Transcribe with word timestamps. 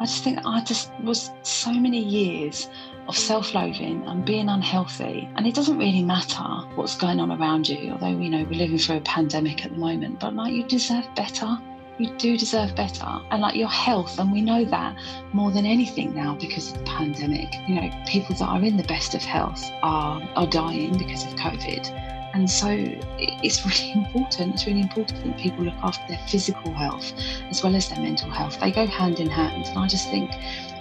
I 0.00 0.04
just 0.04 0.22
think 0.22 0.38
I 0.44 0.62
just 0.62 0.92
was 1.02 1.30
so 1.42 1.72
many 1.72 1.98
years 1.98 2.68
of 3.08 3.18
self 3.18 3.52
loathing 3.52 4.04
and 4.06 4.24
being 4.24 4.48
unhealthy. 4.48 5.28
And 5.34 5.44
it 5.44 5.54
doesn't 5.54 5.76
really 5.76 6.02
matter 6.02 6.44
what's 6.76 6.96
going 6.96 7.18
on 7.18 7.32
around 7.32 7.68
you, 7.68 7.90
although, 7.90 8.16
you 8.16 8.30
know, 8.30 8.44
we're 8.44 8.58
living 8.58 8.78
through 8.78 8.98
a 8.98 9.00
pandemic 9.00 9.64
at 9.64 9.72
the 9.72 9.78
moment, 9.78 10.20
but 10.20 10.34
like 10.34 10.52
you 10.52 10.62
deserve 10.64 11.04
better. 11.16 11.58
You 11.98 12.14
do 12.16 12.38
deserve 12.38 12.76
better. 12.76 13.06
And 13.32 13.42
like 13.42 13.56
your 13.56 13.68
health, 13.68 14.20
and 14.20 14.30
we 14.30 14.40
know 14.40 14.64
that 14.66 14.96
more 15.32 15.50
than 15.50 15.66
anything 15.66 16.14
now 16.14 16.36
because 16.36 16.70
of 16.70 16.78
the 16.78 16.84
pandemic. 16.84 17.52
You 17.66 17.80
know, 17.80 17.90
people 18.06 18.36
that 18.36 18.44
are 18.44 18.62
in 18.62 18.76
the 18.76 18.84
best 18.84 19.16
of 19.16 19.22
health 19.22 19.68
are, 19.82 20.22
are 20.36 20.46
dying 20.46 20.96
because 20.96 21.24
of 21.24 21.30
COVID. 21.34 22.17
And 22.34 22.48
so 22.50 22.68
it's 23.18 23.64
really 23.64 23.92
important. 24.06 24.54
It's 24.54 24.66
really 24.66 24.82
important 24.82 25.24
that 25.24 25.38
people 25.38 25.64
look 25.64 25.74
after 25.82 26.02
their 26.08 26.24
physical 26.28 26.72
health 26.72 27.12
as 27.50 27.62
well 27.62 27.74
as 27.74 27.88
their 27.88 28.00
mental 28.00 28.30
health. 28.30 28.60
They 28.60 28.70
go 28.70 28.86
hand 28.86 29.20
in 29.20 29.28
hand. 29.28 29.66
And 29.66 29.78
I 29.78 29.86
just 29.86 30.10
think 30.10 30.30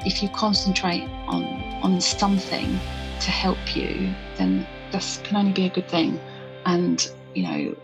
if 0.05 0.21
you 0.21 0.29
concentrate 0.29 1.07
on 1.27 1.45
on 1.83 2.01
something 2.01 2.79
to 3.19 3.31
help 3.31 3.75
you, 3.75 4.13
then 4.35 4.67
this 4.91 5.19
can 5.23 5.37
only 5.37 5.51
be 5.51 5.65
a 5.65 5.69
good 5.69 5.87
thing. 5.87 6.19
And 6.65 7.09
you 7.33 7.43
know, 7.43 7.75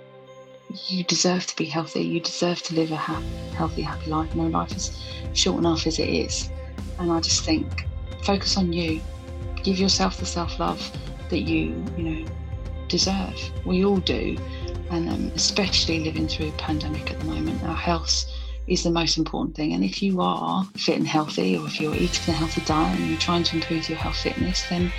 you 0.87 1.03
deserve 1.03 1.45
to 1.47 1.55
be 1.55 1.65
healthy. 1.65 2.01
You 2.01 2.19
deserve 2.19 2.61
to 2.63 2.75
live 2.75 2.91
a 2.91 2.95
ha- 2.95 3.23
healthy, 3.55 3.81
happy 3.81 4.09
life. 4.09 4.33
No 4.35 4.47
life 4.47 4.75
is 4.75 4.99
short 5.33 5.59
enough 5.59 5.85
as 5.87 5.99
it 5.99 6.09
is. 6.09 6.49
And 6.99 7.11
I 7.11 7.19
just 7.19 7.43
think 7.43 7.87
focus 8.23 8.57
on 8.57 8.73
you. 8.73 9.01
Give 9.63 9.79
yourself 9.79 10.17
the 10.17 10.25
self 10.25 10.59
love 10.59 10.91
that 11.29 11.41
you, 11.41 11.83
you 11.97 12.03
know, 12.03 12.25
deserve. 12.93 13.51
We 13.65 13.83
all 13.83 13.97
do. 13.97 14.37
And 14.91 15.09
um, 15.09 15.31
especially 15.33 16.03
living 16.03 16.27
through 16.27 16.49
a 16.49 16.51
pandemic 16.51 17.11
at 17.11 17.19
the 17.19 17.25
moment, 17.25 17.63
our 17.63 17.75
health 17.75 18.25
is 18.67 18.83
the 18.83 18.91
most 18.91 19.17
important 19.17 19.55
thing. 19.55 19.73
And 19.73 19.83
if 19.83 20.03
you 20.03 20.21
are 20.21 20.63
fit 20.77 20.97
and 20.97 21.07
healthy, 21.07 21.57
or 21.57 21.65
if 21.65 21.81
you're 21.81 21.95
eating 21.95 22.31
a 22.31 22.37
healthy 22.37 22.61
diet 22.61 22.99
and 22.99 23.09
you're 23.09 23.19
trying 23.19 23.43
to 23.45 23.55
improve 23.55 23.89
your 23.89 23.97
health 23.97 24.17
fitness, 24.17 24.69
then 24.69 24.93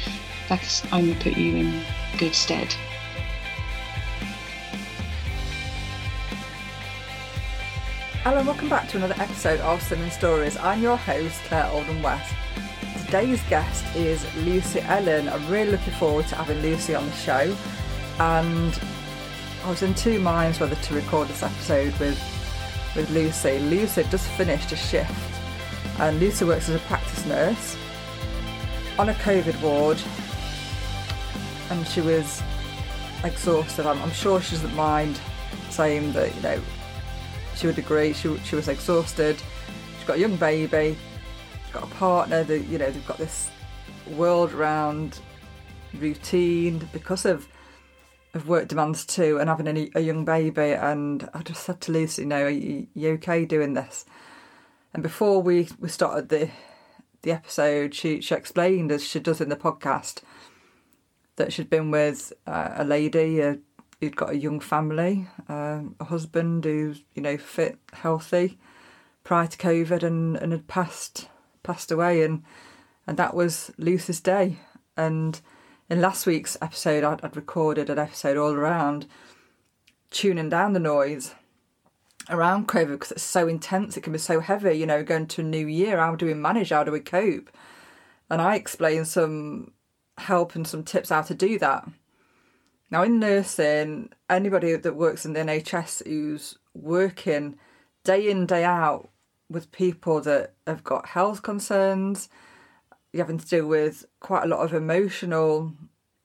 that's 0.49 0.85
only 0.93 1.15
put 1.15 1.37
you 1.37 1.55
in 1.55 1.83
good 2.19 2.35
stead. 2.35 2.75
And 8.25 8.47
welcome 8.47 8.69
back 8.69 8.89
to 8.89 8.97
another 8.97 9.15
episode 9.19 9.61
of 9.61 9.79
Slimming 9.81 10.11
Stories. 10.11 10.57
I'm 10.57 10.83
your 10.83 10.97
host, 10.97 11.41
Claire 11.45 11.71
Oldham 11.71 12.03
West. 12.03 12.35
Today's 13.07 13.43
guest 13.45 13.85
is 13.95 14.27
Lucy 14.39 14.81
Ellen. 14.81 15.29
I'm 15.29 15.49
really 15.49 15.71
looking 15.71 15.93
forward 15.93 16.27
to 16.29 16.35
having 16.35 16.61
Lucy 16.61 16.97
on 16.97 17.07
the 17.07 17.13
show. 17.13 17.55
And 18.19 18.79
I 19.65 19.71
was 19.71 19.83
in 19.83 19.95
two 19.95 20.21
minds 20.21 20.61
whether 20.61 20.77
to 20.77 20.95
record 20.95 21.29
this 21.29 21.43
episode 21.43 21.97
with 21.99 22.21
with 22.95 23.11
Lucy. 23.11 23.59
Lucy 23.59 24.03
had 24.03 24.11
just 24.11 24.29
finished 24.29 24.71
a 24.73 24.77
shift, 24.77 25.13
and 25.99 26.21
Lucy 26.21 26.45
works 26.45 26.69
as 26.69 26.77
a 26.77 26.85
practice 26.87 27.27
nurse 27.27 27.77
on 28.99 29.09
a 29.09 29.15
COVID 29.15 29.61
ward, 29.61 30.01
and 31.71 31.87
she 31.89 32.01
was 32.01 32.41
exhausted. 33.25 33.87
I'm, 33.87 34.01
I'm 34.03 34.13
sure 34.13 34.41
she 34.41 34.53
doesn't 34.53 34.75
mind 34.77 35.19
saying 35.71 36.13
that, 36.13 36.33
you 36.37 36.43
know, 36.43 36.61
she 37.57 37.67
would 37.67 37.79
agree. 37.79 38.13
She, 38.13 38.37
she 38.39 38.55
was 38.55 38.69
exhausted. 38.69 39.37
She's 39.99 40.07
got 40.07 40.17
a 40.19 40.21
young 40.21 40.37
baby. 40.37 40.97
She's 41.65 41.73
got 41.73 41.83
a 41.83 41.95
partner. 41.95 42.45
That 42.45 42.61
you 42.61 42.79
know, 42.79 42.91
they've 42.91 43.07
got 43.07 43.19
this 43.19 43.51
world-round 44.11 45.19
routine 45.95 46.89
because 46.93 47.25
of 47.25 47.49
of 48.35 48.49
work 48.49 48.69
demands 48.69 49.07
too, 49.07 49.39
and 49.39 49.49
having 49.49 49.69
a, 49.69 49.91
a, 49.95 50.01
young 50.01 50.25
baby. 50.25 50.73
And 50.73 51.29
I 51.33 51.43
just 51.43 51.65
said 51.65 51.81
to 51.83 51.93
Lucy, 51.93 52.23
you 52.23 52.29
know, 52.29 52.45
are 52.45 52.51
you, 52.51 52.87
you, 52.95 53.11
okay 53.13 53.45
doing 53.45 53.75
this? 53.75 54.05
And 54.93 55.03
before 55.03 55.41
we, 55.41 55.69
we 55.79 55.89
started 55.89 56.29
the 56.29 56.51
the 57.23 57.33
episode, 57.33 57.95
she 57.95 58.21
she 58.21 58.35
explained 58.35 58.93
as 58.93 59.03
she 59.05 59.19
does 59.19 59.41
in 59.41 59.49
the 59.49 59.57
podcast 59.57 60.21
that 61.37 61.53
she'd 61.53 61.71
been 61.71 61.91
with 61.91 62.33
uh, 62.47 62.71
a 62.77 62.85
lady 62.85 63.43
uh, 63.43 63.57
who'd 64.01 64.17
got 64.17 64.31
a 64.31 64.37
young 64.37 64.61
family, 64.61 65.27
uh, 65.49 65.81
a 65.99 66.05
husband 66.05 66.65
who's 66.65 67.03
you 67.15 67.23
know 67.23 67.37
fit, 67.37 67.79
healthy, 67.93 68.59
prior 69.25 69.47
to 69.47 69.59
COVID, 69.59 70.03
and 70.03 70.37
and 70.37 70.53
had 70.53 70.69
passed 70.69 71.29
passed 71.63 71.91
away, 71.91 72.23
and 72.23 72.43
and 73.07 73.17
that 73.17 73.35
was 73.35 73.71
Lucy's 73.79 74.21
day, 74.21 74.59
and 74.97 75.41
in 75.91 76.01
last 76.01 76.27
week's 76.27 76.57
episode, 76.63 77.05
I'd, 77.05 77.25
I'd 77.25 77.37
recorded 77.37 77.91
an 77.91 77.99
episode 77.99 78.37
all 78.37 78.53
around 78.53 79.07
tuning 80.11 80.49
down 80.49 80.73
the 80.73 80.81
noise 80.81 81.35
around 82.31 82.69
COVID 82.69 82.93
because 82.93 83.13
it's 83.13 83.23
so 83.23 83.49
intense. 83.49 83.97
It 83.97 84.03
can 84.03 84.13
be 84.13 84.19
so 84.19 84.41
heavy, 84.41 84.75
you 84.75 84.87
know, 84.87 85.03
going 85.03 85.27
to 85.29 85.43
a 85.43 85.45
new 85.45 85.67
year. 85.67 85.99
How 85.99 86.15
do 86.15 86.27
we 86.27 86.35
manage? 86.35 86.71
How 86.71 86.85
do 86.85 86.93
we 86.93 87.01
cope? 87.01 87.51
And 88.31 88.41
I 88.41 88.57
explained 88.57 89.09
some 89.09 89.73
help 90.19 90.55
and 90.55 90.67
some 90.67 90.85
tips 90.85 91.11
how 91.11 91.23
to 91.23 91.35
do 91.35 91.59
that. 91.59 91.87
Now, 92.91 93.03
in 93.03 93.19
nursing, 93.19 94.11
anybody 94.31 94.77
that 94.77 94.97
works 94.97 95.27
in 95.27 95.33
the 95.33 95.41
NHS 95.41 96.07
who's 96.07 96.57
working 96.75 97.59
day 98.05 98.31
in, 98.31 98.47
day 98.47 98.65
out 98.65 99.11
with 99.51 99.73
people 99.73 100.21
that 100.23 100.55
have 100.67 100.85
got 100.85 101.07
health 101.07 101.43
concerns, 101.43 102.29
having 103.19 103.39
to 103.39 103.47
deal 103.47 103.67
with 103.67 104.07
quite 104.21 104.45
a 104.45 104.49
lot 104.49 104.61
of 104.61 104.75
emotional 104.75 105.73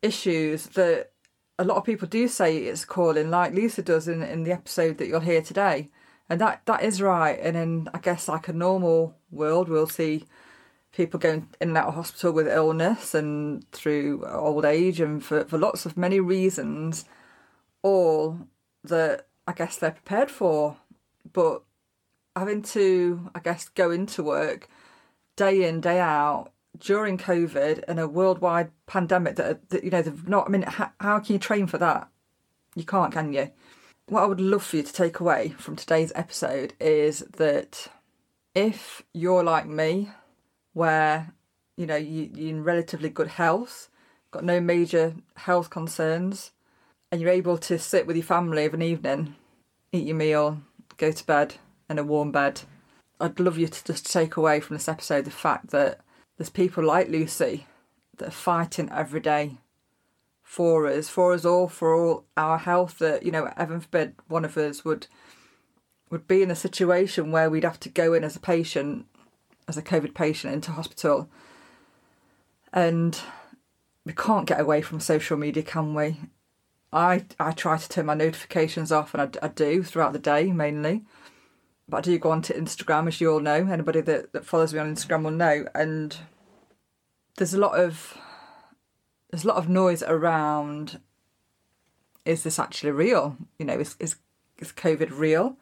issues 0.02 0.68
that 0.68 1.12
a 1.58 1.64
lot 1.64 1.78
of 1.78 1.84
people 1.84 2.08
do 2.08 2.28
say 2.28 2.58
it's 2.58 2.86
calling, 2.86 3.30
like 3.30 3.54
Lisa 3.54 3.82
does 3.82 4.08
in, 4.08 4.24
in 4.24 4.44
the 4.44 4.52
episode 4.52 4.98
that 4.98 5.08
you'll 5.08 5.20
hear 5.20 5.42
today. 5.42 5.90
And 6.30 6.40
that, 6.40 6.62
that 6.66 6.84
is 6.84 7.02
right. 7.02 7.38
And 7.42 7.58
in, 7.58 7.90
I 7.94 8.00
guess, 8.00 8.28
like 8.28 8.48
a 8.48 8.54
normal 8.54 9.16
world, 9.30 9.68
we'll 9.68 9.88
see 9.88 10.26
people 10.94 11.20
going 11.20 11.50
in 11.60 11.70
and 11.70 11.78
out 11.78 11.88
of 11.88 11.96
hospital 11.96 12.32
with 12.32 12.48
illness 12.48 13.14
and 13.14 13.70
through 13.72 14.26
old 14.26 14.66
age 14.66 15.00
and 15.00 15.24
for, 15.24 15.44
for 15.46 15.58
lots 15.58 15.86
of 15.86 15.98
many 15.98 16.20
reasons, 16.20 17.06
all 17.84 18.40
that 18.84 19.28
I 19.48 19.54
guess 19.54 19.78
they're 19.78 19.92
prepared 19.92 20.32
for. 20.32 20.78
But 21.34 21.64
having 22.36 22.62
to, 22.62 23.30
I 23.36 23.40
guess, 23.40 23.68
go 23.70 23.92
into 23.92 24.24
work 24.24 24.70
day 25.36 25.68
in, 25.68 25.82
day 25.82 26.00
out 26.00 26.52
during 26.78 27.18
COVID 27.18 27.84
and 27.88 28.00
a 28.00 28.08
worldwide 28.08 28.72
pandemic 28.86 29.36
that, 29.36 29.70
that 29.70 29.84
you 29.84 29.90
know 29.90 30.02
they've 30.02 30.28
not. 30.28 30.48
I 30.48 30.50
mean, 30.50 30.62
how, 30.64 30.92
how 31.00 31.20
can 31.20 31.34
you 31.34 31.40
train 31.40 31.68
for 31.68 31.78
that? 31.78 32.10
You 32.76 32.84
can't, 32.84 33.14
can 33.14 33.34
you? 33.34 33.52
What 34.08 34.24
I 34.24 34.28
would 34.28 34.42
love 34.42 34.64
for 34.64 34.78
you 34.78 34.84
to 34.84 34.94
take 34.94 35.20
away 35.20 35.50
from 35.58 35.76
today's 35.76 36.12
episode 36.16 36.74
is 36.80 37.20
that 37.38 37.88
if 38.56 39.04
you're 39.14 39.44
like 39.44 39.68
me, 39.68 40.10
where 40.74 41.34
you 41.78 41.86
know 41.86 41.96
you, 41.96 42.30
you're 42.34 42.50
in 42.50 42.64
relatively 42.64 43.10
good 43.10 43.28
health, 43.28 43.90
got 44.32 44.44
no 44.44 44.60
major 44.60 45.16
health 45.36 45.70
concerns, 45.70 46.52
and 47.12 47.20
you're 47.22 47.30
able 47.30 47.58
to 47.58 47.80
sit 47.80 48.08
with 48.08 48.16
your 48.16 48.24
family 48.24 48.66
of 48.66 48.74
an 48.74 48.82
evening, 48.82 49.36
eat 49.92 50.08
your 50.08 50.16
meal, 50.16 50.62
go 50.98 51.12
to 51.12 51.26
bed 51.26 51.56
in 51.90 52.00
a 52.00 52.04
warm 52.04 52.32
bed. 52.32 52.62
I'd 53.20 53.40
love 53.40 53.58
you 53.58 53.68
to 53.68 53.84
just 53.84 54.12
take 54.12 54.38
away 54.38 54.60
from 54.60 54.76
this 54.76 54.88
episode 54.88 55.26
the 55.26 55.32
fact 55.32 55.72
that 55.72 56.00
there's 56.40 56.50
people 56.50 56.86
like 56.86 57.10
Lucy 57.10 57.68
that 58.18 58.30
are 58.30 58.32
fighting 58.32 58.90
every 58.94 59.20
day 59.20 59.58
for 60.42 60.88
us, 60.88 61.10
for 61.10 61.34
us 61.34 61.44
all, 61.44 61.68
for 61.68 61.94
all 61.94 62.26
our 62.38 62.58
health. 62.58 63.00
That 63.00 63.24
you 63.24 63.32
know, 63.32 63.52
heaven 63.58 63.82
forbid, 63.82 64.16
one 64.30 64.46
of 64.46 64.58
us 64.58 64.86
would 64.86 65.08
would 66.10 66.30
be 66.30 66.42
in 66.42 66.50
a 66.50 66.56
situation 66.56 67.32
where 67.32 67.50
we'd 67.50 67.66
have 67.66 67.80
to 67.82 67.90
go 67.90 68.14
in 68.14 68.24
as 68.24 68.38
a 68.38 68.40
patient, 68.40 69.06
as 69.68 69.76
a 69.76 69.82
COVID 69.82 70.14
patient, 70.14 70.54
into 70.54 70.72
hospital, 70.72 71.30
and 72.72 73.20
we 74.06 74.14
can't 74.14 74.48
get 74.48 74.62
away 74.62 74.82
from 74.82 75.02
social 75.02 75.36
media, 75.36 75.62
can 75.62 75.94
we? 75.94 76.22
I 76.94 77.26
I 77.38 77.52
try 77.52 77.78
to 77.78 77.90
turn 77.90 78.06
my 78.06 78.14
notifications 78.14 78.94
off, 78.94 79.14
and 79.14 79.22
I, 79.24 79.46
I 79.46 79.50
do 79.50 79.84
throughout 79.84 80.14
the 80.14 80.20
day 80.20 80.54
mainly 80.54 81.04
but 81.90 81.98
I 81.98 82.02
do 82.02 82.20
go 82.20 82.32
on 82.32 82.42
to 82.44 82.54
Instagram, 82.54 83.08
as 83.08 83.20
you 83.20 83.32
all 83.32 83.40
know. 83.40 83.68
Anybody 83.68 84.02
that, 84.02 84.34
that 84.34 84.46
follows 84.46 84.74
me 84.74 84.80
on 84.80 84.94
Instagram 84.94 85.24
will 85.24 85.32
know. 85.32 85.66
And 85.74 86.16
there's 87.38 87.54
a 87.54 87.60
lot 87.60 87.80
of 87.80 88.18
there's 89.30 89.44
a 89.44 89.48
lot 89.48 89.58
of 89.58 89.70
noise 89.70 90.04
around. 90.04 91.00
Is 92.26 92.44
this 92.44 92.60
actually 92.60 92.92
real? 92.92 93.38
You 93.58 93.66
know, 93.66 93.80
is 93.80 93.96
is 94.00 94.16
is 94.58 94.72
COVID 94.72 95.18
real? 95.18 95.58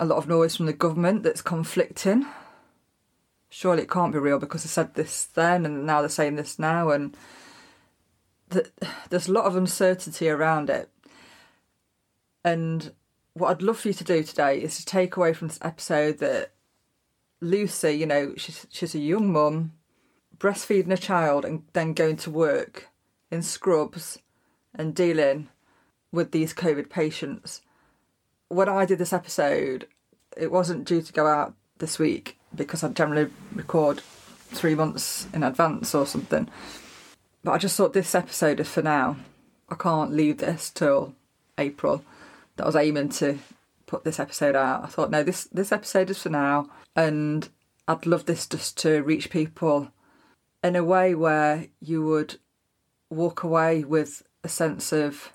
A 0.00 0.06
lot 0.06 0.16
of 0.16 0.28
noise 0.28 0.56
from 0.56 0.66
the 0.66 0.72
government 0.72 1.22
that's 1.22 1.42
conflicting. 1.42 2.24
Surely 3.50 3.82
it 3.82 3.90
can't 3.90 4.12
be 4.12 4.18
real 4.18 4.38
because 4.38 4.62
they 4.62 4.68
said 4.68 4.94
this 4.94 5.24
then 5.24 5.66
and 5.66 5.86
now 5.86 6.00
they're 6.00 6.08
saying 6.08 6.36
this 6.36 6.58
now, 6.58 6.90
and 6.90 7.16
there's 9.10 9.28
a 9.28 9.32
lot 9.32 9.44
of 9.44 9.56
uncertainty 9.56 10.28
around 10.28 10.70
it. 10.70 10.88
And 12.44 12.92
what 13.38 13.50
I'd 13.50 13.62
love 13.62 13.78
for 13.78 13.88
you 13.88 13.94
to 13.94 14.04
do 14.04 14.22
today 14.22 14.60
is 14.60 14.76
to 14.78 14.84
take 14.84 15.16
away 15.16 15.32
from 15.32 15.48
this 15.48 15.58
episode 15.62 16.18
that 16.18 16.52
Lucy, 17.40 17.92
you 17.92 18.06
know, 18.06 18.34
she's, 18.36 18.66
she's 18.70 18.94
a 18.94 18.98
young 18.98 19.32
mum, 19.32 19.72
breastfeeding 20.38 20.92
a 20.92 20.96
child 20.96 21.44
and 21.44 21.62
then 21.72 21.92
going 21.92 22.16
to 22.16 22.30
work 22.30 22.88
in 23.30 23.42
scrubs 23.42 24.18
and 24.74 24.94
dealing 24.94 25.48
with 26.12 26.32
these 26.32 26.54
COVID 26.54 26.90
patients. 26.90 27.60
When 28.48 28.68
I 28.68 28.84
did 28.84 28.98
this 28.98 29.12
episode, 29.12 29.86
it 30.36 30.50
wasn't 30.50 30.86
due 30.86 31.02
to 31.02 31.12
go 31.12 31.26
out 31.26 31.54
this 31.78 31.98
week 31.98 32.38
because 32.54 32.82
I 32.82 32.88
generally 32.88 33.30
record 33.54 34.00
three 34.00 34.74
months 34.74 35.28
in 35.32 35.42
advance 35.42 35.94
or 35.94 36.06
something. 36.06 36.48
But 37.44 37.52
I 37.52 37.58
just 37.58 37.76
thought 37.76 37.92
this 37.92 38.14
episode 38.14 38.60
is 38.60 38.68
for 38.68 38.82
now. 38.82 39.16
I 39.68 39.74
can't 39.74 40.12
leave 40.12 40.38
this 40.38 40.70
till 40.70 41.14
April. 41.58 42.02
That 42.58 42.64
I 42.64 42.66
was 42.66 42.76
aiming 42.76 43.08
to 43.10 43.38
put 43.86 44.04
this 44.04 44.20
episode 44.20 44.54
out. 44.54 44.84
I 44.84 44.88
thought, 44.88 45.10
no, 45.10 45.22
this 45.22 45.44
this 45.44 45.72
episode 45.72 46.10
is 46.10 46.22
for 46.22 46.28
now, 46.28 46.68
and 46.94 47.48
I'd 47.88 48.04
love 48.04 48.26
this 48.26 48.46
just 48.46 48.76
to 48.78 49.02
reach 49.02 49.30
people 49.30 49.90
in 50.62 50.76
a 50.76 50.84
way 50.84 51.14
where 51.14 51.68
you 51.80 52.04
would 52.04 52.38
walk 53.10 53.42
away 53.42 53.84
with 53.84 54.22
a 54.44 54.48
sense 54.48 54.92
of 54.92 55.32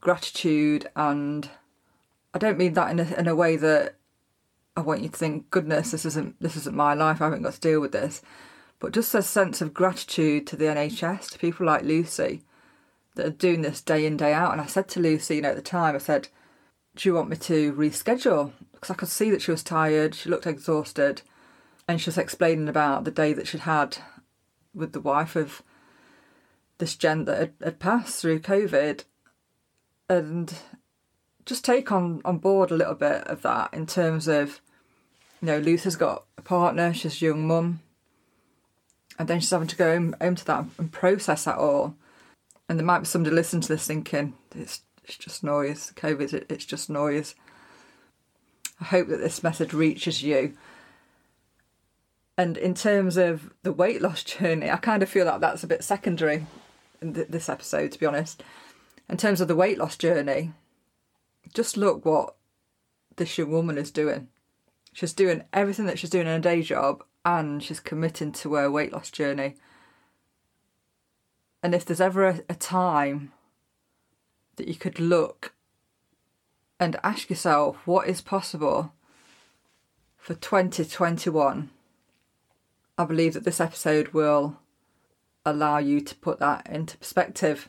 gratitude 0.00 0.88
and 0.96 1.48
I 2.34 2.38
don't 2.38 2.58
mean 2.58 2.74
that 2.74 2.90
in 2.90 3.00
a, 3.00 3.14
in 3.14 3.28
a 3.28 3.34
way 3.34 3.56
that 3.56 3.94
I 4.76 4.80
want 4.80 5.02
you 5.02 5.08
to 5.08 5.16
think, 5.16 5.50
goodness, 5.50 5.92
this 5.92 6.04
isn't 6.04 6.40
this 6.40 6.56
isn't 6.56 6.74
my 6.74 6.94
life. 6.94 7.20
I 7.20 7.26
haven't 7.26 7.42
got 7.42 7.54
to 7.54 7.60
deal 7.60 7.80
with 7.80 7.92
this, 7.92 8.22
but 8.80 8.92
just 8.92 9.14
a 9.14 9.22
sense 9.22 9.60
of 9.60 9.72
gratitude 9.72 10.46
to 10.48 10.56
the 10.56 10.64
NHS, 10.64 11.30
to 11.30 11.38
people 11.38 11.66
like 11.66 11.82
Lucy 11.82 12.42
that 13.14 13.26
are 13.26 13.30
doing 13.30 13.62
this 13.62 13.80
day 13.80 14.04
in 14.04 14.16
day 14.16 14.32
out. 14.32 14.52
And 14.52 14.60
I 14.60 14.66
said 14.66 14.88
to 14.88 15.00
Lucy, 15.00 15.36
you 15.36 15.42
know, 15.42 15.50
at 15.50 15.56
the 15.56 15.62
time, 15.62 15.94
I 15.94 15.98
said, 15.98 16.28
"Do 16.96 17.08
you 17.08 17.14
want 17.14 17.28
me 17.28 17.36
to 17.36 17.72
reschedule?" 17.72 18.52
Because 18.72 18.90
I 18.90 18.94
could 18.94 19.08
see 19.08 19.30
that 19.30 19.42
she 19.42 19.50
was 19.50 19.62
tired. 19.62 20.14
She 20.14 20.28
looked 20.28 20.46
exhausted, 20.46 21.22
and 21.88 22.00
she 22.00 22.08
was 22.08 22.18
explaining 22.18 22.68
about 22.68 23.04
the 23.04 23.10
day 23.10 23.32
that 23.32 23.46
she'd 23.46 23.60
had 23.60 23.98
with 24.74 24.92
the 24.92 25.00
wife 25.00 25.36
of 25.36 25.62
this 26.78 26.96
gent 26.96 27.26
that 27.26 27.38
had, 27.38 27.52
had 27.62 27.78
passed 27.78 28.20
through 28.20 28.40
COVID, 28.40 29.04
and 30.08 30.54
just 31.46 31.64
take 31.64 31.92
on 31.92 32.20
on 32.24 32.38
board 32.38 32.70
a 32.70 32.76
little 32.76 32.94
bit 32.94 33.26
of 33.26 33.42
that 33.42 33.72
in 33.72 33.86
terms 33.86 34.28
of 34.28 34.60
you 35.40 35.46
know 35.46 35.58
Luther's 35.58 35.96
got 35.96 36.24
a 36.38 36.42
partner 36.42 36.92
she's 36.92 37.20
a 37.20 37.26
young 37.26 37.46
mum 37.46 37.80
and 39.18 39.28
then 39.28 39.40
she's 39.40 39.50
having 39.50 39.68
to 39.68 39.76
go 39.76 39.92
home, 39.92 40.16
home 40.20 40.34
to 40.34 40.44
that 40.46 40.64
and 40.78 40.92
process 40.92 41.44
that 41.44 41.58
all 41.58 41.94
and 42.68 42.78
there 42.78 42.86
might 42.86 43.00
be 43.00 43.06
somebody 43.06 43.34
listening 43.34 43.62
to 43.62 43.68
this 43.68 43.86
thinking 43.86 44.34
it's 44.54 44.82
it's 45.04 45.16
just 45.16 45.44
noise 45.44 45.92
covid 45.96 46.44
it's 46.50 46.64
just 46.64 46.90
noise 46.90 47.34
i 48.80 48.84
hope 48.84 49.08
that 49.08 49.20
this 49.20 49.42
message 49.42 49.72
reaches 49.72 50.22
you 50.22 50.56
and 52.36 52.56
in 52.56 52.74
terms 52.74 53.16
of 53.16 53.52
the 53.62 53.72
weight 53.72 54.02
loss 54.02 54.22
journey 54.24 54.70
i 54.70 54.76
kind 54.76 55.02
of 55.02 55.08
feel 55.08 55.26
like 55.26 55.40
that's 55.40 55.64
a 55.64 55.68
bit 55.68 55.84
secondary 55.84 56.46
in 57.00 57.14
th- 57.14 57.28
this 57.28 57.48
episode 57.48 57.92
to 57.92 57.98
be 57.98 58.06
honest 58.06 58.42
in 59.08 59.16
terms 59.16 59.40
of 59.40 59.48
the 59.48 59.56
weight 59.56 59.78
loss 59.78 59.96
journey 59.96 60.52
just 61.52 61.76
look 61.76 62.04
what 62.04 62.34
this 63.16 63.36
young 63.38 63.50
woman 63.50 63.78
is 63.78 63.90
doing. 63.90 64.28
She's 64.92 65.12
doing 65.12 65.44
everything 65.52 65.86
that 65.86 65.98
she's 65.98 66.10
doing 66.10 66.26
in 66.26 66.32
a 66.32 66.40
day 66.40 66.62
job 66.62 67.04
and 67.24 67.62
she's 67.62 67.80
committing 67.80 68.32
to 68.32 68.54
her 68.54 68.70
weight 68.70 68.92
loss 68.92 69.10
journey. 69.10 69.56
And 71.62 71.74
if 71.74 71.84
there's 71.84 72.00
ever 72.00 72.26
a, 72.26 72.40
a 72.48 72.54
time 72.54 73.32
that 74.56 74.68
you 74.68 74.74
could 74.74 74.98
look 74.98 75.54
and 76.80 76.96
ask 77.02 77.30
yourself 77.30 77.78
what 77.86 78.08
is 78.08 78.20
possible 78.20 78.92
for 80.16 80.34
2021, 80.34 81.70
I 82.96 83.04
believe 83.04 83.34
that 83.34 83.44
this 83.44 83.60
episode 83.60 84.08
will 84.08 84.58
allow 85.44 85.78
you 85.78 86.00
to 86.00 86.14
put 86.16 86.38
that 86.38 86.66
into 86.68 86.96
perspective. 86.98 87.68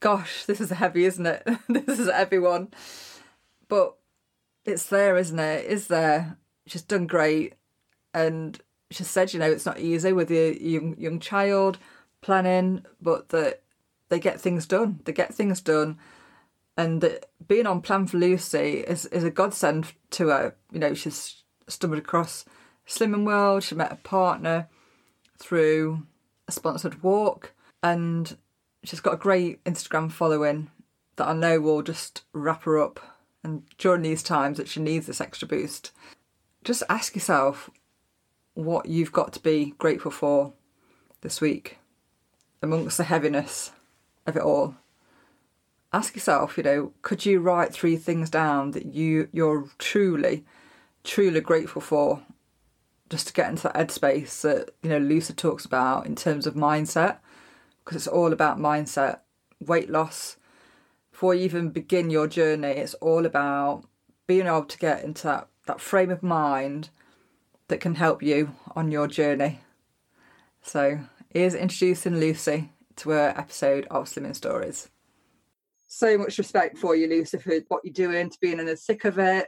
Gosh, 0.00 0.44
this 0.44 0.60
is 0.60 0.70
heavy, 0.70 1.04
isn't 1.04 1.26
it? 1.26 1.46
this 1.68 1.98
is 1.98 2.08
everyone. 2.08 2.68
But 3.68 3.94
it's 4.64 4.86
there, 4.86 5.16
isn't 5.16 5.38
it? 5.38 5.66
Is 5.66 5.86
there? 5.86 6.36
She's 6.66 6.82
done 6.82 7.06
great. 7.06 7.54
And 8.12 8.58
she 8.90 9.04
said, 9.04 9.32
you 9.32 9.40
know, 9.40 9.50
it's 9.50 9.66
not 9.66 9.80
easy 9.80 10.12
with 10.12 10.30
a 10.30 10.60
young 10.60 10.96
young 10.98 11.20
child 11.20 11.78
planning, 12.20 12.84
but 13.00 13.30
that 13.30 13.63
they 14.08 14.20
get 14.20 14.40
things 14.40 14.66
done. 14.66 15.00
They 15.04 15.12
get 15.12 15.34
things 15.34 15.60
done. 15.60 15.98
And 16.76 17.18
being 17.46 17.66
on 17.66 17.82
Plan 17.82 18.06
for 18.06 18.18
Lucy 18.18 18.80
is, 18.80 19.06
is 19.06 19.24
a 19.24 19.30
godsend 19.30 19.92
to 20.10 20.28
her. 20.28 20.56
You 20.72 20.80
know, 20.80 20.94
she's 20.94 21.42
stumbled 21.68 22.00
across 22.00 22.44
Slimming 22.86 23.24
World. 23.24 23.62
She 23.62 23.74
met 23.74 23.92
a 23.92 23.96
partner 23.96 24.68
through 25.38 26.06
a 26.48 26.52
sponsored 26.52 27.02
walk. 27.02 27.52
And 27.82 28.36
she's 28.82 29.00
got 29.00 29.14
a 29.14 29.18
great 29.18 29.62
Instagram 29.64 30.10
following 30.10 30.70
that 31.16 31.28
I 31.28 31.32
know 31.32 31.60
will 31.60 31.82
just 31.82 32.22
wrap 32.32 32.64
her 32.64 32.78
up. 32.78 33.00
And 33.42 33.62
during 33.78 34.02
these 34.02 34.22
times 34.22 34.56
that 34.56 34.68
she 34.68 34.80
needs 34.80 35.06
this 35.06 35.20
extra 35.20 35.46
boost, 35.46 35.92
just 36.64 36.82
ask 36.88 37.14
yourself 37.14 37.70
what 38.54 38.86
you've 38.86 39.12
got 39.12 39.32
to 39.34 39.40
be 39.40 39.74
grateful 39.78 40.10
for 40.10 40.54
this 41.20 41.40
week 41.40 41.78
amongst 42.62 42.96
the 42.96 43.04
heaviness 43.04 43.72
of 44.26 44.36
it 44.36 44.42
all. 44.42 44.76
Ask 45.92 46.14
yourself, 46.14 46.56
you 46.56 46.64
know, 46.64 46.92
could 47.02 47.24
you 47.24 47.40
write 47.40 47.72
three 47.72 47.96
things 47.96 48.28
down 48.28 48.72
that 48.72 48.86
you 48.86 49.28
you're 49.32 49.68
truly, 49.78 50.44
truly 51.04 51.40
grateful 51.40 51.80
for 51.80 52.22
just 53.10 53.28
to 53.28 53.32
get 53.32 53.48
into 53.48 53.64
that 53.64 53.76
headspace 53.76 54.40
that, 54.42 54.70
you 54.82 54.90
know, 54.90 54.98
Lucy 54.98 55.34
talks 55.34 55.64
about 55.64 56.06
in 56.06 56.16
terms 56.16 56.46
of 56.46 56.54
mindset 56.54 57.18
because 57.84 57.96
it's 57.96 58.06
all 58.06 58.32
about 58.32 58.58
mindset, 58.58 59.20
weight 59.60 59.90
loss. 59.90 60.36
Before 61.12 61.34
you 61.34 61.44
even 61.44 61.70
begin 61.70 62.10
your 62.10 62.26
journey, 62.26 62.68
it's 62.68 62.94
all 62.94 63.24
about 63.24 63.84
being 64.26 64.46
able 64.46 64.64
to 64.64 64.78
get 64.78 65.04
into 65.04 65.24
that, 65.24 65.48
that 65.66 65.80
frame 65.80 66.10
of 66.10 66.22
mind 66.22 66.88
that 67.68 67.80
can 67.80 67.94
help 67.94 68.22
you 68.22 68.54
on 68.74 68.90
your 68.90 69.06
journey. 69.06 69.60
So, 70.62 71.00
here's 71.30 71.54
introducing 71.54 72.18
Lucy 72.18 72.72
to 72.96 73.10
her 73.10 73.34
episode 73.36 73.86
of 73.90 74.04
Slimming 74.04 74.36
Stories. 74.36 74.88
So 75.86 76.18
much 76.18 76.38
respect 76.38 76.78
for 76.78 76.96
you, 76.96 77.06
Lucy, 77.06 77.38
for 77.38 77.54
what 77.68 77.84
you're 77.84 77.92
doing, 77.92 78.30
to 78.30 78.38
being 78.40 78.58
in 78.58 78.66
the 78.66 78.76
thick 78.76 79.04
of 79.04 79.18
it 79.18 79.46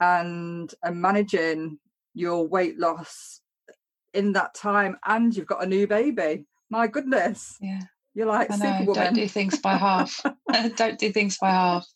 and, 0.00 0.72
and 0.82 1.00
managing 1.00 1.78
your 2.14 2.46
weight 2.46 2.78
loss 2.78 3.40
in 4.14 4.32
that 4.32 4.54
time. 4.54 4.96
And 5.06 5.36
you've 5.36 5.46
got 5.46 5.62
a 5.62 5.66
new 5.66 5.86
baby. 5.86 6.46
My 6.70 6.86
goodness. 6.86 7.58
Yeah. 7.60 7.80
You're 8.14 8.26
like 8.26 8.50
I 8.50 8.56
know. 8.56 8.78
superwoman. 8.78 8.94
Don't 8.94 9.14
do 9.14 9.28
things 9.28 9.58
by 9.58 9.76
half. 9.76 10.20
don't 10.76 10.98
do 10.98 11.12
things 11.12 11.38
by 11.38 11.50
half. 11.50 11.86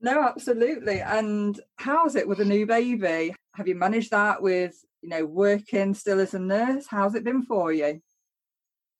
No, 0.00 0.22
absolutely. 0.22 1.00
And 1.00 1.58
how's 1.76 2.16
it 2.16 2.28
with 2.28 2.40
a 2.40 2.44
new 2.44 2.66
baby? 2.66 3.34
Have 3.54 3.66
you 3.66 3.74
managed 3.74 4.10
that 4.10 4.42
with, 4.42 4.74
you 5.00 5.08
know, 5.08 5.24
working 5.24 5.94
still 5.94 6.20
as 6.20 6.34
a 6.34 6.38
nurse? 6.38 6.86
How's 6.88 7.14
it 7.14 7.24
been 7.24 7.42
for 7.42 7.72
you? 7.72 8.00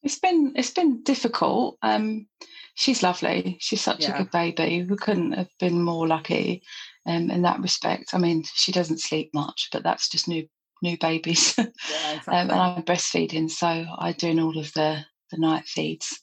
It's 0.06 0.20
been 0.20 0.52
it's 0.54 0.70
been 0.70 1.02
difficult. 1.02 1.78
Um, 1.82 2.28
she's 2.76 3.02
lovely. 3.02 3.56
She's 3.58 3.80
such 3.80 4.02
Yeah. 4.02 4.14
a 4.14 4.18
good 4.18 4.30
baby. 4.30 4.84
We 4.88 4.96
couldn't 4.96 5.32
have 5.32 5.50
been 5.58 5.82
more 5.82 6.06
lucky 6.06 6.62
um, 7.06 7.28
in 7.28 7.42
that 7.42 7.58
respect. 7.60 8.14
I 8.14 8.18
mean, 8.18 8.44
she 8.54 8.70
doesn't 8.70 9.00
sleep 9.00 9.30
much, 9.34 9.68
but 9.72 9.82
that's 9.82 10.08
just 10.08 10.28
new 10.28 10.46
new 10.80 10.96
babies. 10.98 11.56
Yeah, 11.90 12.20
um, 12.28 12.50
and 12.50 12.52
I'm 12.52 12.82
breastfeeding, 12.84 13.50
so 13.50 13.66
I'm 13.66 14.12
doing 14.14 14.38
all 14.38 14.56
of 14.56 14.72
the 14.74 15.04
the 15.32 15.38
night 15.38 15.64
feeds 15.66 16.20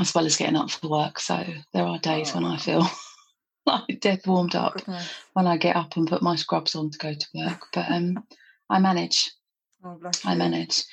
as 0.00 0.14
well 0.14 0.24
as 0.24 0.38
getting 0.38 0.56
up 0.56 0.70
for 0.70 0.88
work. 0.88 1.20
So 1.20 1.44
there 1.74 1.84
are 1.84 1.98
days 1.98 2.34
when 2.34 2.44
I 2.44 2.54
Oh. 2.54 2.58
feel 2.58 2.86
like 3.66 4.00
dead 4.00 4.20
warmed 4.26 4.54
up 4.54 4.72
Goodness. 4.78 5.08
when 5.34 5.46
I 5.46 5.58
get 5.58 5.76
up 5.76 5.94
and 5.98 6.08
put 6.08 6.22
my 6.22 6.36
scrubs 6.36 6.74
on 6.74 6.90
to 6.90 6.96
go 6.98 7.12
to 7.12 7.26
work. 7.34 7.66
But 7.74 7.90
um, 7.90 8.24
I 8.70 8.78
manage. 8.78 9.30
Oh, 9.84 10.00
I 10.24 10.34
manage. 10.34 10.84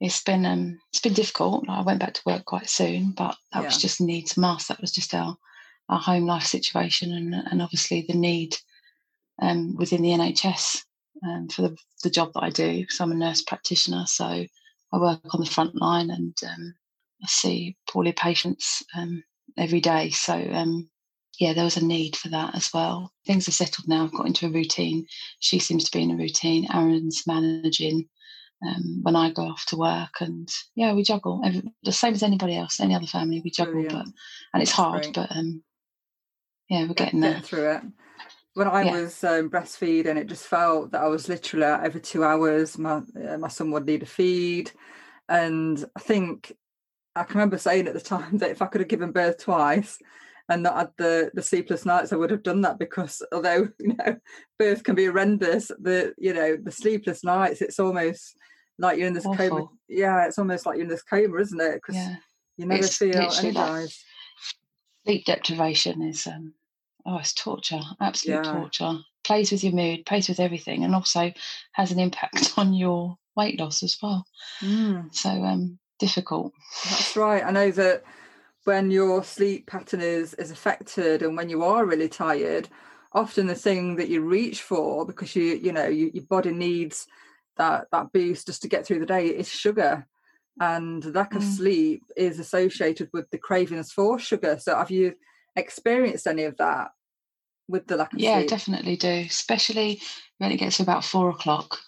It's 0.00 0.22
been 0.22 0.44
um, 0.44 0.78
it's 0.92 1.00
been 1.00 1.14
difficult. 1.14 1.64
I 1.68 1.82
went 1.82 2.00
back 2.00 2.14
to 2.14 2.22
work 2.26 2.44
quite 2.44 2.68
soon, 2.68 3.12
but 3.12 3.36
that 3.52 3.64
was 3.64 3.76
Yeah. 3.76 3.80
just 3.80 4.00
needs 4.00 4.36
mask. 4.36 4.68
That 4.68 4.80
was 4.80 4.92
just 4.92 5.14
our 5.14 5.36
our 5.88 6.00
home 6.00 6.26
life 6.26 6.44
situation, 6.44 7.12
and 7.12 7.34
and 7.34 7.62
obviously 7.62 8.04
the 8.06 8.14
need 8.14 8.56
um, 9.40 9.74
within 9.76 10.02
the 10.02 10.10
NHS 10.10 10.82
um, 11.26 11.48
for 11.48 11.62
the, 11.62 11.76
the 12.02 12.10
job 12.10 12.32
that 12.34 12.42
I 12.42 12.50
do. 12.50 12.80
Because 12.80 13.00
I'm 13.00 13.12
a 13.12 13.14
nurse 13.14 13.42
practitioner, 13.42 14.04
so 14.06 14.24
I 14.92 14.98
work 14.98 15.34
on 15.34 15.40
the 15.40 15.50
front 15.50 15.74
line 15.80 16.10
and 16.10 16.36
um, 16.46 16.74
I 17.22 17.26
see 17.26 17.76
poorly 17.88 18.12
patients 18.12 18.82
um, 18.96 19.22
every 19.56 19.80
day. 19.80 20.10
So 20.10 20.34
um, 20.52 20.90
yeah, 21.38 21.52
there 21.52 21.64
was 21.64 21.76
a 21.76 21.84
need 21.84 22.16
for 22.16 22.28
that 22.28 22.54
as 22.54 22.70
well. 22.72 23.12
Things 23.26 23.48
are 23.48 23.52
settled 23.52 23.88
now. 23.88 24.04
I've 24.04 24.12
got 24.12 24.26
into 24.26 24.46
a 24.46 24.50
routine. 24.50 25.06
She 25.40 25.58
seems 25.58 25.84
to 25.84 25.96
be 25.96 26.02
in 26.02 26.10
a 26.10 26.16
routine. 26.16 26.66
Aaron's 26.72 27.26
managing 27.26 28.08
um, 28.64 29.00
when 29.02 29.16
I 29.16 29.30
go 29.30 29.42
off 29.42 29.66
to 29.66 29.76
work, 29.76 30.20
and 30.20 30.48
yeah, 30.74 30.94
we 30.94 31.02
juggle 31.02 31.42
Every, 31.44 31.62
the 31.82 31.92
same 31.92 32.14
as 32.14 32.22
anybody 32.22 32.56
else, 32.56 32.80
any 32.80 32.94
other 32.94 33.06
family. 33.06 33.40
We 33.44 33.50
juggle, 33.50 33.84
but 33.88 34.06
and 34.54 34.62
it's 34.62 34.72
hard, 34.72 35.02
great. 35.02 35.14
but 35.14 35.36
um, 35.36 35.62
yeah, 36.68 36.86
we're 36.86 36.94
getting 36.94 37.20
there. 37.20 37.40
through 37.40 37.70
it. 37.72 37.82
When 38.54 38.68
I 38.68 38.84
Yeah. 38.84 38.92
was 39.02 39.22
um, 39.22 39.50
breastfeeding, 39.50 40.16
it 40.16 40.28
just 40.28 40.46
felt 40.46 40.92
that 40.92 41.02
I 41.02 41.08
was 41.08 41.28
literally 41.28 41.66
every 41.66 42.00
two 42.00 42.24
hours. 42.24 42.78
My 42.78 43.02
uh, 43.28 43.38
my 43.38 43.48
son 43.48 43.70
would 43.72 43.86
need 43.86 44.02
a 44.02 44.06
feed, 44.06 44.70
and 45.28 45.84
I 45.94 46.00
think 46.00 46.52
I 47.14 47.24
can 47.24 47.36
remember 47.36 47.58
saying 47.58 47.86
at 47.86 47.94
the 47.94 48.00
time 48.16 48.38
that 48.38 48.50
if 48.50 48.62
I 48.62 48.66
could 48.66 48.80
have 48.80 48.88
given 48.88 49.12
birth 49.12 49.38
twice, 49.38 49.98
and 50.48 50.62
not 50.62 50.76
had 50.76 50.90
the 50.96 51.30
the 51.34 51.42
sleepless 51.42 51.84
nights, 51.84 52.12
I 52.12 52.16
would 52.16 52.30
have 52.30 52.42
done 52.42 52.60
that 52.62 52.78
because 52.78 53.22
although 53.32 53.68
you 53.78 53.94
know 53.94 54.16
birth 54.58 54.84
can 54.84 54.94
be 54.94 55.06
horrendous, 55.06 55.68
the 55.80 56.14
you 56.18 56.32
know 56.32 56.56
the 56.56 56.72
sleepless 56.72 57.24
nights, 57.24 57.60
it's 57.60 57.80
almost 57.80 58.36
like 58.78 58.98
you're 58.98 59.08
in 59.08 59.14
this 59.14 59.26
Awful. 59.26 59.48
coma. 59.48 59.68
Yeah, 59.88 60.26
it's 60.26 60.38
almost 60.38 60.66
like 60.66 60.76
you're 60.76 60.84
in 60.84 60.90
this 60.90 61.02
coma, 61.02 61.38
isn't 61.38 61.60
it? 61.60 61.74
Because 61.74 61.96
yeah. 61.96 62.16
you 62.56 62.66
never 62.66 62.84
it's 62.84 62.96
feel 62.96 63.16
energized. 63.16 64.04
Sleep 65.04 65.24
deprivation 65.24 66.02
is 66.02 66.26
um 66.26 66.52
oh, 67.06 67.18
it's 67.18 67.32
torture, 67.32 67.80
absolute 68.00 68.44
yeah. 68.44 68.52
torture. 68.52 68.98
Plays 69.24 69.50
with 69.50 69.64
your 69.64 69.72
mood, 69.72 70.06
plays 70.06 70.28
with 70.28 70.40
everything, 70.40 70.84
and 70.84 70.94
also 70.94 71.32
has 71.72 71.90
an 71.92 71.98
impact 71.98 72.54
on 72.56 72.74
your 72.74 73.16
weight 73.36 73.58
loss 73.58 73.82
as 73.82 73.96
well. 74.02 74.26
Mm. 74.60 75.14
So 75.14 75.30
um 75.30 75.78
difficult. 75.98 76.52
That's 76.84 77.16
right. 77.16 77.44
I 77.44 77.50
know 77.50 77.70
that 77.70 78.04
when 78.64 78.90
your 78.90 79.22
sleep 79.22 79.66
pattern 79.66 80.00
is 80.00 80.34
is 80.34 80.50
affected 80.50 81.22
and 81.22 81.36
when 81.36 81.48
you 81.48 81.62
are 81.62 81.86
really 81.86 82.08
tired 82.08 82.68
often 83.12 83.46
the 83.46 83.54
thing 83.54 83.96
that 83.96 84.08
you 84.08 84.20
reach 84.20 84.60
for 84.60 85.06
because 85.06 85.34
you 85.34 85.42
you 85.42 85.72
know 85.72 85.86
you, 85.86 86.10
your 86.12 86.24
body 86.24 86.52
needs 86.52 87.06
that 87.56 87.86
that 87.92 88.12
boost 88.12 88.46
just 88.46 88.62
to 88.62 88.68
get 88.68 88.86
through 88.86 89.00
the 89.00 89.06
day 89.06 89.26
is 89.26 89.48
sugar 89.48 90.06
and 90.60 91.14
lack 91.14 91.34
of 91.34 91.42
mm. 91.42 91.56
sleep 91.56 92.02
is 92.16 92.38
associated 92.38 93.08
with 93.12 93.28
the 93.30 93.38
cravings 93.38 93.92
for 93.92 94.18
sugar 94.18 94.58
so 94.58 94.76
have 94.76 94.90
you 94.90 95.14
experienced 95.56 96.26
any 96.26 96.44
of 96.44 96.56
that 96.56 96.88
with 97.68 97.86
the 97.86 97.96
lack 97.96 98.12
of 98.12 98.18
sleep? 98.18 98.28
yeah 98.28 98.38
sleep? 98.38 98.48
definitely 98.48 98.96
do 98.96 99.24
especially 99.28 100.00
when 100.38 100.52
it 100.52 100.56
gets 100.56 100.78
to 100.78 100.82
about 100.82 101.04
four 101.04 101.30
o'clock 101.30 101.78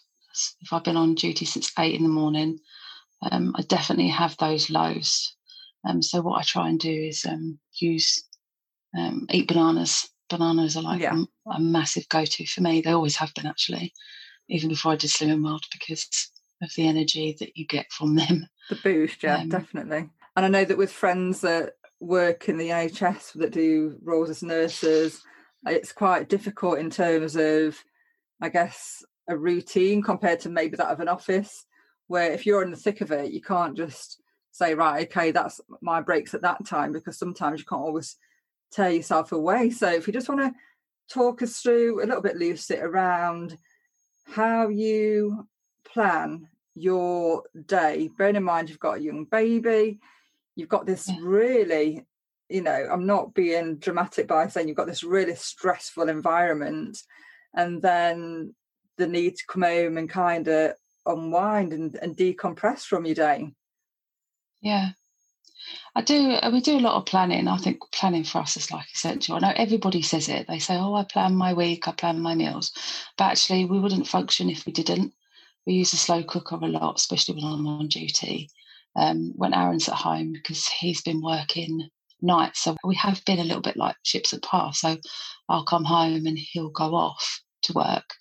if 0.60 0.72
i've 0.72 0.84
been 0.84 0.96
on 0.96 1.14
duty 1.14 1.44
since 1.44 1.72
eight 1.78 1.94
in 1.94 2.02
the 2.02 2.08
morning 2.08 2.58
um, 3.30 3.54
i 3.56 3.62
definitely 3.62 4.08
have 4.08 4.36
those 4.36 4.70
lows 4.70 5.34
um, 5.86 6.02
so 6.02 6.20
what 6.20 6.38
I 6.38 6.42
try 6.42 6.68
and 6.68 6.78
do 6.78 6.90
is 6.90 7.24
um, 7.26 7.58
use 7.74 8.24
um, 8.96 9.26
eat 9.30 9.48
bananas. 9.48 10.08
Bananas 10.28 10.76
are 10.76 10.82
like 10.82 11.00
yeah. 11.00 11.16
a, 11.46 11.50
a, 11.50 11.60
massive 11.60 12.08
go-to 12.08 12.46
for 12.46 12.60
me. 12.60 12.80
They 12.80 12.90
always 12.90 13.16
have 13.16 13.32
been 13.34 13.46
actually, 13.46 13.94
even 14.48 14.68
before 14.68 14.92
I 14.92 14.96
did 14.96 15.10
Slimming 15.10 15.44
World, 15.44 15.64
because 15.72 16.06
of 16.62 16.70
the 16.76 16.88
energy 16.88 17.36
that 17.38 17.56
you 17.56 17.66
get 17.66 17.90
from 17.92 18.16
them. 18.16 18.48
The 18.68 18.78
boost, 18.82 19.22
yeah, 19.22 19.38
um, 19.38 19.48
definitely. 19.48 20.08
And 20.36 20.46
I 20.46 20.48
know 20.48 20.64
that 20.64 20.78
with 20.78 20.92
friends 20.92 21.40
that 21.42 21.74
work 22.00 22.48
in 22.48 22.58
the 22.58 22.68
NHS 22.68 23.32
that 23.34 23.52
do 23.52 23.98
roles 24.02 24.30
as 24.30 24.42
nurses, 24.42 25.22
it's 25.66 25.92
quite 25.92 26.28
difficult 26.28 26.78
in 26.78 26.90
terms 26.90 27.36
of, 27.36 27.82
I 28.40 28.48
guess, 28.48 29.04
a 29.28 29.36
routine 29.36 30.02
compared 30.02 30.40
to 30.40 30.48
maybe 30.48 30.76
that 30.76 30.88
of 30.88 31.00
an 31.00 31.08
office, 31.08 31.66
where 32.06 32.32
if 32.32 32.46
you're 32.46 32.62
in 32.62 32.70
the 32.70 32.76
thick 32.76 33.00
of 33.00 33.12
it, 33.12 33.32
you 33.32 33.42
can't 33.42 33.76
just 33.76 34.20
say, 34.52 34.74
right, 34.74 35.06
okay, 35.06 35.30
that's 35.30 35.60
my 35.80 36.00
breaks 36.00 36.34
at 36.34 36.42
that 36.42 36.64
time, 36.64 36.92
because 36.92 37.18
sometimes 37.18 37.60
you 37.60 37.66
can't 37.66 37.82
always 37.82 38.16
tear 38.72 38.90
yourself 38.90 39.32
away. 39.32 39.70
So 39.70 39.88
if 39.88 40.06
you 40.06 40.12
just 40.12 40.28
want 40.28 40.40
to 40.40 40.52
talk 41.12 41.42
us 41.42 41.60
through 41.60 42.02
a 42.02 42.06
little 42.06 42.22
bit, 42.22 42.36
Lucy, 42.36 42.76
around 42.76 43.56
how 44.28 44.68
you 44.68 45.48
plan 45.84 46.48
your 46.74 47.42
day, 47.66 48.08
bearing 48.16 48.36
in 48.36 48.44
mind 48.44 48.68
you've 48.68 48.78
got 48.78 48.98
a 48.98 49.02
young 49.02 49.24
baby, 49.24 49.98
you've 50.54 50.68
got 50.68 50.86
this 50.86 51.10
really, 51.20 52.04
you 52.48 52.62
know, 52.62 52.88
I'm 52.90 53.06
not 53.06 53.34
being 53.34 53.76
dramatic 53.76 54.28
by 54.28 54.48
saying 54.48 54.68
you've 54.68 54.76
got 54.76 54.86
this 54.86 55.04
really 55.04 55.34
stressful 55.34 56.08
environment, 56.08 57.02
and 57.54 57.82
then 57.82 58.54
the 58.96 59.06
need 59.06 59.36
to 59.36 59.46
come 59.48 59.62
home 59.62 59.96
and 59.96 60.08
kind 60.08 60.46
of 60.48 60.72
unwind 61.06 61.72
and, 61.72 61.94
and 61.96 62.16
decompress 62.16 62.82
from 62.82 63.06
your 63.06 63.14
day. 63.14 63.52
Yeah. 64.60 64.90
I 65.94 66.02
do. 66.02 66.32
Uh, 66.32 66.50
we 66.52 66.60
do 66.60 66.78
a 66.78 66.80
lot 66.80 66.94
of 66.94 67.06
planning. 67.06 67.48
I 67.48 67.56
think 67.58 67.80
planning 67.92 68.24
for 68.24 68.38
us 68.38 68.56
is 68.56 68.70
like 68.70 68.86
essential. 68.94 69.36
I 69.36 69.40
know 69.40 69.52
everybody 69.56 70.02
says 70.02 70.28
it. 70.28 70.46
They 70.46 70.58
say, 70.58 70.76
"Oh, 70.76 70.94
I 70.94 71.04
plan 71.04 71.34
my 71.34 71.52
week. 71.52 71.88
I 71.88 71.92
plan 71.92 72.20
my 72.20 72.34
meals," 72.34 72.72
but 73.16 73.24
actually, 73.24 73.64
we 73.64 73.80
wouldn't 73.80 74.08
function 74.08 74.50
if 74.50 74.64
we 74.66 74.72
didn't. 74.72 75.12
We 75.66 75.74
use 75.74 75.92
a 75.92 75.96
slow 75.96 76.22
cooker 76.22 76.56
a 76.56 76.68
lot, 76.68 76.96
especially 76.96 77.36
when 77.36 77.52
I'm 77.52 77.66
on 77.66 77.88
duty. 77.88 78.50
Um, 78.96 79.32
when 79.36 79.54
Aaron's 79.54 79.88
at 79.88 79.94
home 79.94 80.32
because 80.32 80.66
he's 80.66 81.02
been 81.02 81.20
working 81.22 81.88
nights, 82.20 82.60
so 82.60 82.76
we 82.84 82.96
have 82.96 83.24
been 83.24 83.38
a 83.38 83.44
little 83.44 83.62
bit 83.62 83.76
like 83.76 83.96
ships 84.02 84.32
at 84.32 84.42
pass. 84.42 84.80
So 84.80 84.96
I'll 85.48 85.64
come 85.64 85.84
home 85.84 86.26
and 86.26 86.38
he'll 86.38 86.70
go 86.70 86.94
off 86.94 87.42
to 87.62 87.72
work 87.72 88.14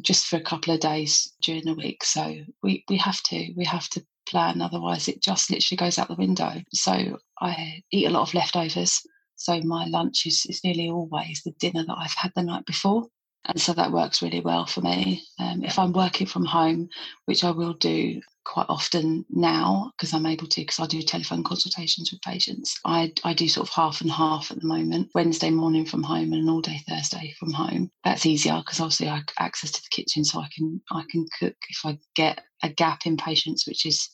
just 0.00 0.26
for 0.26 0.36
a 0.36 0.40
couple 0.42 0.72
of 0.72 0.80
days 0.80 1.32
during 1.42 1.64
the 1.64 1.74
week. 1.74 2.04
So 2.04 2.44
we 2.62 2.84
we 2.88 2.96
have 2.98 3.22
to 3.24 3.52
we 3.56 3.64
have 3.64 3.88
to 3.90 4.04
plan. 4.32 4.60
Otherwise, 4.60 5.06
it 5.06 5.22
just 5.22 5.50
literally 5.50 5.76
goes 5.76 5.98
out 5.98 6.08
the 6.08 6.14
window. 6.14 6.54
So 6.72 7.18
I 7.40 7.82
eat 7.92 8.06
a 8.06 8.10
lot 8.10 8.26
of 8.26 8.34
leftovers. 8.34 9.00
So 9.36 9.60
my 9.60 9.86
lunch 9.86 10.26
is, 10.26 10.46
is 10.48 10.64
nearly 10.64 10.88
always 10.88 11.42
the 11.44 11.52
dinner 11.60 11.84
that 11.86 11.98
I've 11.98 12.14
had 12.14 12.32
the 12.34 12.42
night 12.42 12.64
before. 12.66 13.06
And 13.44 13.60
so 13.60 13.72
that 13.72 13.92
works 13.92 14.22
really 14.22 14.40
well 14.40 14.66
for 14.66 14.82
me. 14.82 15.24
Um, 15.38 15.64
if 15.64 15.78
I'm 15.78 15.92
working 15.92 16.26
from 16.26 16.44
home, 16.44 16.88
which 17.26 17.42
I 17.42 17.50
will 17.50 17.74
do 17.74 18.20
quite 18.44 18.66
often 18.68 19.24
now 19.30 19.90
because 19.96 20.12
I'm 20.14 20.26
able 20.26 20.46
to, 20.46 20.60
because 20.60 20.80
I 20.80 20.86
do 20.86 21.02
telephone 21.02 21.42
consultations 21.42 22.12
with 22.12 22.22
patients, 22.22 22.78
I, 22.84 23.12
I 23.24 23.34
do 23.34 23.48
sort 23.48 23.68
of 23.68 23.74
half 23.74 24.00
and 24.00 24.10
half 24.10 24.50
at 24.50 24.60
the 24.60 24.66
moment 24.66 25.10
Wednesday 25.14 25.50
morning 25.50 25.84
from 25.86 26.02
home 26.04 26.32
and 26.32 26.42
an 26.42 26.48
all 26.48 26.60
day 26.60 26.80
Thursday 26.88 27.34
from 27.38 27.52
home. 27.52 27.90
That's 28.04 28.26
easier 28.26 28.58
because 28.58 28.80
obviously 28.80 29.08
I 29.08 29.16
have 29.16 29.24
access 29.38 29.72
to 29.72 29.82
the 29.82 29.90
kitchen 29.90 30.24
so 30.24 30.40
I 30.40 30.48
can 30.54 30.80
I 30.90 31.02
can 31.10 31.26
cook 31.40 31.56
if 31.68 31.80
I 31.84 31.98
get 32.14 32.44
a 32.62 32.68
gap 32.68 33.06
in 33.06 33.16
patients, 33.16 33.66
which 33.66 33.86
is 33.86 34.08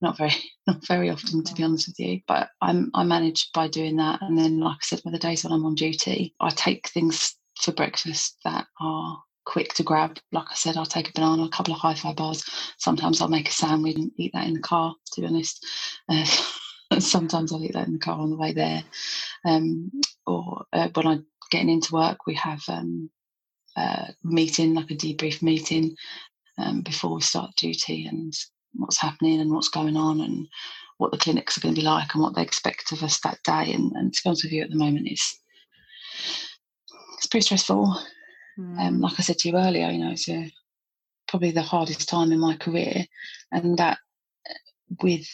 not 0.00 0.16
very 0.18 0.34
not 0.66 0.86
very 0.86 1.10
often 1.10 1.42
to 1.44 1.54
be 1.54 1.62
honest 1.62 1.88
with 1.88 1.98
you 1.98 2.20
but 2.26 2.48
i'm 2.60 2.90
i 2.94 3.02
manage 3.02 3.50
by 3.52 3.68
doing 3.68 3.96
that. 3.96 4.20
And 4.22 4.38
then 4.38 4.60
like 4.60 4.76
i 4.76 4.82
said 4.82 5.00
with 5.04 5.12
the 5.12 5.18
days 5.18 5.44
when 5.44 5.52
i'm 5.52 5.64
on 5.64 5.74
duty 5.74 6.34
i 6.40 6.50
take 6.50 6.88
things 6.88 7.36
for 7.60 7.72
breakfast 7.72 8.38
that 8.44 8.66
are 8.80 9.18
quick 9.46 9.74
to 9.74 9.82
grab. 9.82 10.18
Like 10.32 10.46
i 10.50 10.54
said 10.54 10.76
i'll 10.76 10.86
take 10.86 11.08
a 11.08 11.12
banana 11.12 11.44
a 11.44 11.48
couple 11.48 11.74
of 11.74 11.80
Hi-Fi 11.80 12.14
bars. 12.14 12.44
Sometimes 12.78 13.20
i'll 13.20 13.28
make 13.28 13.48
a 13.48 13.52
sandwich 13.52 13.96
and 13.96 14.10
eat 14.16 14.32
that 14.34 14.46
in 14.46 14.54
the 14.54 14.60
car 14.60 14.94
to 15.12 15.20
be 15.20 15.26
honest. 15.26 15.64
Uh, 16.08 16.26
sometimes 16.98 17.52
i'll 17.52 17.64
eat 17.64 17.74
that 17.74 17.86
in 17.86 17.94
the 17.94 17.98
car 17.98 18.18
on 18.18 18.30
the 18.30 18.36
way 18.36 18.52
there. 18.52 18.82
Um, 19.44 19.90
or 20.26 20.64
uh, 20.72 20.88
when 20.94 21.06
i'm 21.06 21.26
getting 21.50 21.68
into 21.68 21.94
work 21.94 22.26
we 22.26 22.34
have 22.34 22.62
um, 22.68 23.10
a 23.76 24.14
meeting 24.22 24.74
like 24.74 24.90
a 24.90 24.94
debrief 24.94 25.42
meeting 25.42 25.94
um, 26.58 26.82
before 26.82 27.14
we 27.14 27.20
start 27.20 27.54
duty 27.56 28.06
and 28.06 28.32
what's 28.76 29.00
happening 29.00 29.40
and 29.40 29.50
what's 29.50 29.68
going 29.68 29.96
on 29.96 30.20
and 30.20 30.48
what 30.98 31.10
the 31.10 31.18
clinics 31.18 31.56
are 31.56 31.60
going 31.60 31.74
to 31.74 31.80
be 31.80 31.86
like 31.86 32.14
and 32.14 32.22
what 32.22 32.34
they 32.34 32.42
expect 32.42 32.92
of 32.92 33.02
us 33.02 33.20
that 33.20 33.42
day. 33.44 33.72
And, 33.72 33.92
and 33.92 34.12
to 34.12 34.22
be 34.22 34.28
honest 34.28 34.44
with 34.44 34.52
you, 34.52 34.62
at 34.62 34.70
the 34.70 34.76
moment, 34.76 35.08
it's 35.08 35.40
it's 37.16 37.26
pretty 37.26 37.44
stressful. 37.44 37.96
Mm. 38.58 38.78
Um, 38.80 39.00
like 39.00 39.18
I 39.18 39.22
said 39.22 39.38
to 39.38 39.48
you 39.48 39.56
earlier, 39.56 39.88
you 39.88 39.98
know, 39.98 40.12
it's 40.12 40.28
a, 40.28 40.52
probably 41.26 41.50
the 41.50 41.62
hardest 41.62 42.08
time 42.08 42.32
in 42.32 42.38
my 42.38 42.56
career, 42.56 43.04
and 43.50 43.76
that 43.78 43.98
with 45.02 45.26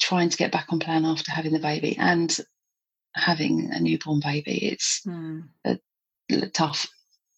trying 0.00 0.30
to 0.30 0.36
get 0.36 0.52
back 0.52 0.66
on 0.70 0.78
plan 0.78 1.04
after 1.04 1.30
having 1.30 1.52
the 1.52 1.58
baby 1.58 1.96
and 1.98 2.38
having 3.14 3.70
a 3.72 3.80
newborn 3.80 4.20
baby, 4.20 4.68
it's 4.68 5.02
mm. 5.06 5.42
a, 5.66 5.78
a 6.32 6.48
tough. 6.48 6.86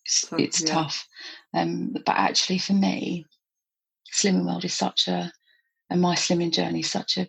It's, 0.04 0.28
tough, 0.28 0.40
it's 0.40 0.60
yeah. 0.62 0.74
tough. 0.74 1.06
Um, 1.54 1.92
but 2.06 2.16
actually, 2.16 2.58
for 2.58 2.74
me, 2.74 3.24
Slimming 4.12 4.46
World 4.46 4.64
is 4.64 4.74
such 4.74 5.08
a, 5.08 5.32
and 5.90 6.00
my 6.00 6.14
slimming 6.14 6.52
journey 6.52 6.80
is 6.80 6.90
such 6.90 7.16
a 7.16 7.28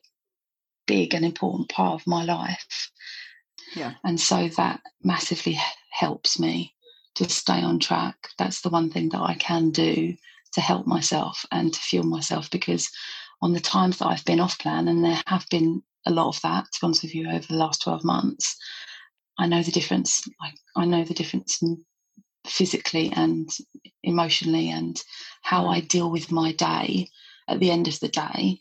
big 0.86 1.14
and 1.14 1.26
important 1.26 1.70
part 1.70 2.02
of 2.02 2.08
my 2.08 2.24
life. 2.24 2.92
Yeah. 3.76 3.94
And 4.04 4.20
so 4.20 4.50
that 4.50 4.82
massively 5.04 5.58
helps 5.92 6.40
me 6.40 6.74
to 7.16 7.30
stay 7.30 7.62
on 7.62 7.80
track. 7.80 8.16
That's 8.38 8.62
the 8.62 8.70
one 8.70 8.90
thing 8.90 9.10
that 9.10 9.22
I 9.22 9.36
can 9.36 9.72
do 9.72 10.16
to 10.54 10.62
help 10.62 10.86
myself 10.86 11.46
and 11.52 11.74
to 11.74 11.80
fuel 11.80 12.06
myself 12.06 12.50
because 12.50 12.90
on 13.42 13.54
the 13.54 13.60
times 13.60 13.98
that 13.98 14.08
I've 14.08 14.26
been 14.26 14.40
off 14.40 14.58
plan, 14.60 14.88
and 14.88 15.04
there 15.04 15.22
have 15.28 15.46
been 15.50 15.84
a 16.06 16.12
lot 16.12 16.28
of 16.30 16.42
that, 16.42 16.66
to 16.66 16.80
be 16.80 16.86
honest 16.86 17.04
with 17.04 17.16
you, 17.16 17.30
over 17.30 17.46
the 17.46 17.58
last 17.58 17.82
12 17.82 18.04
months, 18.04 18.56
I 19.38 19.48
know 19.48 19.62
the 19.62 19.72
difference. 19.72 20.24
I, 20.42 20.54
I 20.76 20.86
know 20.86 21.04
the 21.04 21.14
difference 21.14 21.62
in 21.62 21.84
physically 22.48 23.12
and 23.16 23.50
emotionally 24.04 24.70
and 24.70 25.02
how 25.42 25.68
I 25.68 25.80
deal 25.80 26.12
with 26.12 26.32
my 26.32 26.52
day 26.54 27.10
at 27.48 27.60
the 27.60 27.72
end 27.72 27.88
of 27.88 28.00
the 28.00 28.10
day. 28.10 28.60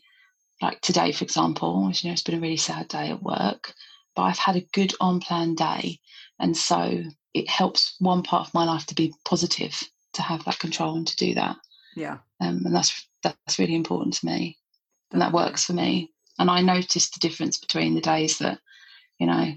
Like 0.61 0.81
today, 0.81 1.11
for 1.11 1.23
example, 1.23 1.91
you 1.93 2.09
know, 2.09 2.13
it's 2.13 2.23
been 2.23 2.35
a 2.35 2.41
really 2.41 2.57
sad 2.57 2.87
day 2.87 3.09
at 3.09 3.23
work, 3.23 3.73
but 4.15 4.23
I've 4.23 4.37
had 4.37 4.55
a 4.55 4.67
good 4.73 4.93
on 5.01 5.19
plan 5.19 5.55
day. 5.55 5.99
And 6.39 6.55
so 6.55 7.03
it 7.33 7.49
helps 7.49 7.95
one 7.99 8.23
part 8.23 8.47
of 8.47 8.53
my 8.53 8.63
life 8.63 8.85
to 8.87 8.95
be 8.95 9.13
positive, 9.25 9.81
to 10.13 10.21
have 10.21 10.45
that 10.45 10.59
control 10.59 10.95
and 10.95 11.07
to 11.07 11.15
do 11.15 11.33
that. 11.35 11.57
Yeah. 11.95 12.19
Um, 12.41 12.61
and 12.65 12.75
that's 12.75 13.07
that's 13.23 13.59
really 13.59 13.75
important 13.75 14.15
to 14.15 14.25
me. 14.25 14.57
And 15.11 15.21
that 15.21 15.33
works 15.33 15.65
for 15.65 15.73
me. 15.73 16.11
And 16.39 16.49
I 16.49 16.61
noticed 16.61 17.13
the 17.13 17.27
difference 17.27 17.57
between 17.57 17.95
the 17.95 18.01
days 18.01 18.39
that, 18.39 18.59
you 19.19 19.27
know, 19.27 19.53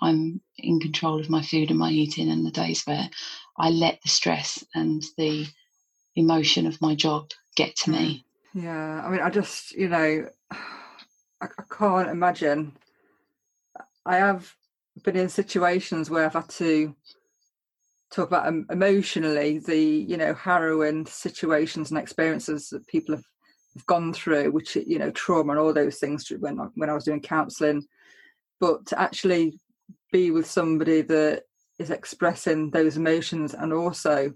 I'm 0.00 0.40
in 0.58 0.80
control 0.80 1.20
of 1.20 1.30
my 1.30 1.42
food 1.42 1.70
and 1.70 1.78
my 1.78 1.90
eating, 1.90 2.30
and 2.30 2.44
the 2.46 2.50
days 2.50 2.82
where 2.84 3.08
I 3.58 3.70
let 3.70 4.00
the 4.02 4.08
stress 4.08 4.64
and 4.74 5.02
the 5.16 5.46
emotion 6.16 6.66
of 6.66 6.80
my 6.80 6.94
job 6.94 7.30
get 7.56 7.76
to 7.76 7.90
me. 7.90 8.24
Yeah, 8.54 9.02
I 9.04 9.10
mean, 9.10 9.20
I 9.20 9.30
just, 9.30 9.72
you 9.72 9.88
know, 9.88 10.28
I, 10.50 11.46
I 11.46 11.62
can't 11.70 12.08
imagine. 12.08 12.76
I 14.04 14.16
have 14.16 14.54
been 15.04 15.16
in 15.16 15.28
situations 15.28 16.10
where 16.10 16.24
I've 16.26 16.32
had 16.32 16.48
to 16.50 16.94
talk 18.10 18.28
about 18.28 18.46
um, 18.46 18.66
emotionally 18.70 19.58
the 19.60 19.78
you 19.78 20.16
know 20.16 20.34
harrowing 20.34 21.06
situations 21.06 21.90
and 21.90 21.98
experiences 21.98 22.68
that 22.70 22.86
people 22.88 23.14
have, 23.14 23.24
have 23.74 23.86
gone 23.86 24.12
through, 24.12 24.50
which 24.50 24.76
you 24.76 24.98
know 24.98 25.10
trauma 25.12 25.52
and 25.52 25.60
all 25.60 25.72
those 25.72 25.98
things 25.98 26.30
when 26.40 26.56
when 26.74 26.90
I 26.90 26.94
was 26.94 27.04
doing 27.04 27.20
counselling, 27.20 27.86
but 28.58 28.92
actually 28.96 29.58
be 30.10 30.30
with 30.30 30.46
somebody 30.46 31.02
that 31.02 31.44
is 31.78 31.90
expressing 31.90 32.70
those 32.70 32.96
emotions 32.96 33.54
and 33.54 33.72
also 33.72 34.32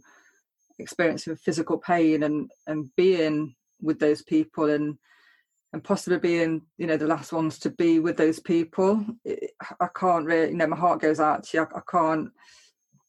experiencing 0.78 1.36
physical 1.36 1.78
pain 1.78 2.22
and 2.22 2.50
and 2.66 2.90
being 2.96 3.54
with 3.80 3.98
those 3.98 4.22
people 4.22 4.70
and 4.70 4.96
and 5.72 5.82
possibly 5.82 6.18
being 6.18 6.62
you 6.78 6.86
know 6.86 6.96
the 6.96 7.06
last 7.06 7.32
ones 7.32 7.58
to 7.58 7.70
be 7.70 7.98
with 7.98 8.16
those 8.16 8.40
people. 8.40 9.04
I 9.80 9.88
can't 9.94 10.24
really 10.24 10.50
you 10.50 10.56
know 10.56 10.66
my 10.66 10.76
heart 10.76 11.00
goes 11.00 11.20
out 11.20 11.44
to 11.44 11.56
you. 11.56 11.62
I, 11.62 11.78
I, 11.78 11.82
can't 11.90 12.30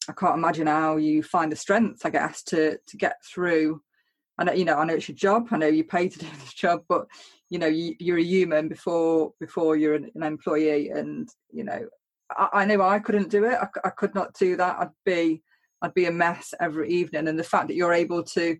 i 0.08 0.12
can't 0.12 0.36
imagine 0.36 0.66
how 0.66 0.96
you 0.96 1.22
find 1.22 1.50
the 1.50 1.56
strength 1.56 2.06
i 2.06 2.10
guess 2.10 2.42
to 2.44 2.78
to 2.86 2.96
get 2.96 3.16
through. 3.24 3.80
I 4.38 4.44
know 4.44 4.52
you 4.52 4.64
know 4.64 4.76
i 4.76 4.84
know 4.84 4.94
it's 4.94 5.08
your 5.08 5.16
job. 5.16 5.48
I 5.50 5.56
know 5.56 5.66
you 5.66 5.84
pay 5.84 6.08
to 6.08 6.18
do 6.24 6.26
this 6.40 6.54
job 6.54 6.82
but 6.88 7.06
you 7.48 7.58
know 7.58 7.68
you, 7.68 8.14
are 8.14 8.18
a 8.18 8.22
human 8.22 8.68
before 8.68 9.32
before 9.40 9.76
you're 9.76 9.94
an, 9.94 10.10
an 10.14 10.22
employee 10.24 10.90
and 10.90 11.28
you 11.50 11.64
know 11.64 11.88
I, 12.30 12.48
I, 12.52 12.64
know 12.64 12.80
i 12.82 12.98
couldn't 12.98 13.30
do 13.30 13.44
it. 13.44 13.58
I, 13.60 13.68
I 13.84 13.90
could 13.90 14.14
not 14.14 14.34
do 14.34 14.56
that. 14.56 14.76
I'd 14.78 14.88
be 15.04 15.42
i'd 15.82 15.94
be 15.94 16.06
a 16.06 16.12
mess 16.12 16.54
every 16.60 16.90
evening. 16.90 17.28
And 17.28 17.38
the 17.38 17.44
fact 17.44 17.68
that 17.68 17.76
you're 17.76 17.92
able 17.92 18.22
to 18.22 18.56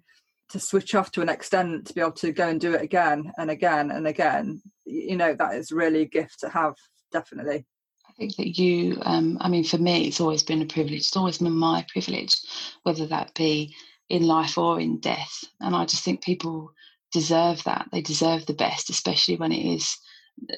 to 0.50 0.61
switch 0.61 0.94
off 0.94 1.11
to 1.12 1.23
an 1.23 1.28
extent 1.28 1.87
to 1.87 1.94
be 1.94 2.00
able 2.00 2.12
to 2.12 2.32
go 2.32 2.49
and 2.49 2.61
do 2.61 2.75
it 2.75 2.82
again 2.82 3.32
and 3.37 3.50
again 3.50 3.90
and 3.90 4.06
again 4.06 4.62
you 4.85 5.16
know 5.16 5.35
that 5.35 5.56
is 5.56 5.73
really 5.73 6.02
a 6.02 6.06
gift 6.06 6.38
to 6.40 6.49
have 6.49 6.75
definitely. 7.12 7.66
I 8.08 8.12
think 8.16 8.37
that 8.37 8.58
you 8.58 8.99
um, 9.02 9.38
i 9.40 9.49
mean 9.49 9.64
for 9.64 9.78
me 9.78 10.06
it's 10.06 10.20
always 10.20 10.42
been 10.42 10.62
a 10.62 10.66
privilege. 10.66 11.00
It's 11.00 11.16
always 11.16 11.38
been 11.38 11.52
my 11.52 11.85
privilege 11.92 12.37
whether 12.85 13.06
that 13.06 13.35
be 13.35 13.75
in 14.08 14.26
life 14.26 14.56
or 14.56 14.80
in 14.80 15.00
death. 15.00 15.42
And 15.61 15.75
i 15.75 15.85
just 15.85 16.04
think 16.04 16.23
people 16.23 16.73
deserve 17.12 17.62
that. 17.64 17.88
They 17.92 18.02
deserve 18.02 18.46
the 18.46 18.54
best 18.54 18.90
especially 18.90 19.37
when 19.37 19.52
it 19.52 19.64
is 19.64 19.96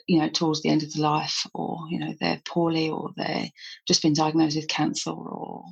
you 0.06 0.18
know 0.18 0.28
towards 0.28 0.62
the 0.62 0.68
end 0.68 0.82
of 0.82 0.92
the 0.92 1.00
life 1.00 1.46
or 1.54 1.78
you 1.88 1.98
know 1.98 2.14
they're 2.20 2.40
poorly 2.46 2.88
or 2.88 3.10
they're 3.16 3.48
just 3.86 4.02
been 4.02 4.12
diagnosed 4.12 4.56
with 4.56 4.68
cancer 4.68 5.10
or 5.10 5.64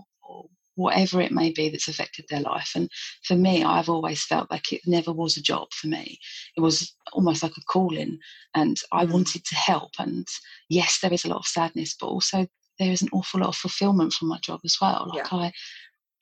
whatever 0.77 1.21
it 1.21 1.33
may 1.33 1.51
be 1.51 1.69
that's 1.69 1.89
affected 1.89 2.27
their 2.29 2.41
life. 2.41 2.73
And 2.77 2.89
for 3.25 3.35
me, 3.35 3.65
I've 3.65 3.89
always 3.89 4.23
felt 4.25 4.51
like 4.51 4.73
it 4.73 4.83
never 4.87 5.13
was 5.13 5.37
a 5.37 5.43
job 5.43 5.69
for 5.73 5.89
me. 5.89 6.19
It 6.57 6.61
was 6.61 6.95
almost 7.13 7.43
like 7.43 7.57
a 7.57 7.63
calling, 7.63 8.19
and 8.55 8.77
I 8.93 9.07
mm. 9.07 9.11
wanted 9.11 9.45
to 9.47 9.55
help. 9.55 9.93
And 9.99 10.27
yes, 10.69 11.01
there 11.01 11.13
is 11.13 11.25
a 11.25 11.29
lot 11.29 11.39
of 11.39 11.47
sadness, 11.47 11.97
but 11.99 12.07
also 12.07 12.47
there 12.79 12.93
is 12.93 13.03
an 13.03 13.09
awful 13.13 13.41
lot 13.41 13.49
of 13.49 13.57
fulfillment 13.57 14.13
from 14.13 14.29
my 14.29 14.39
job 14.39 14.61
as 14.65 14.77
well. 14.81 15.07
Like 15.09 15.31
yeah. 15.33 15.39
I, 15.39 15.53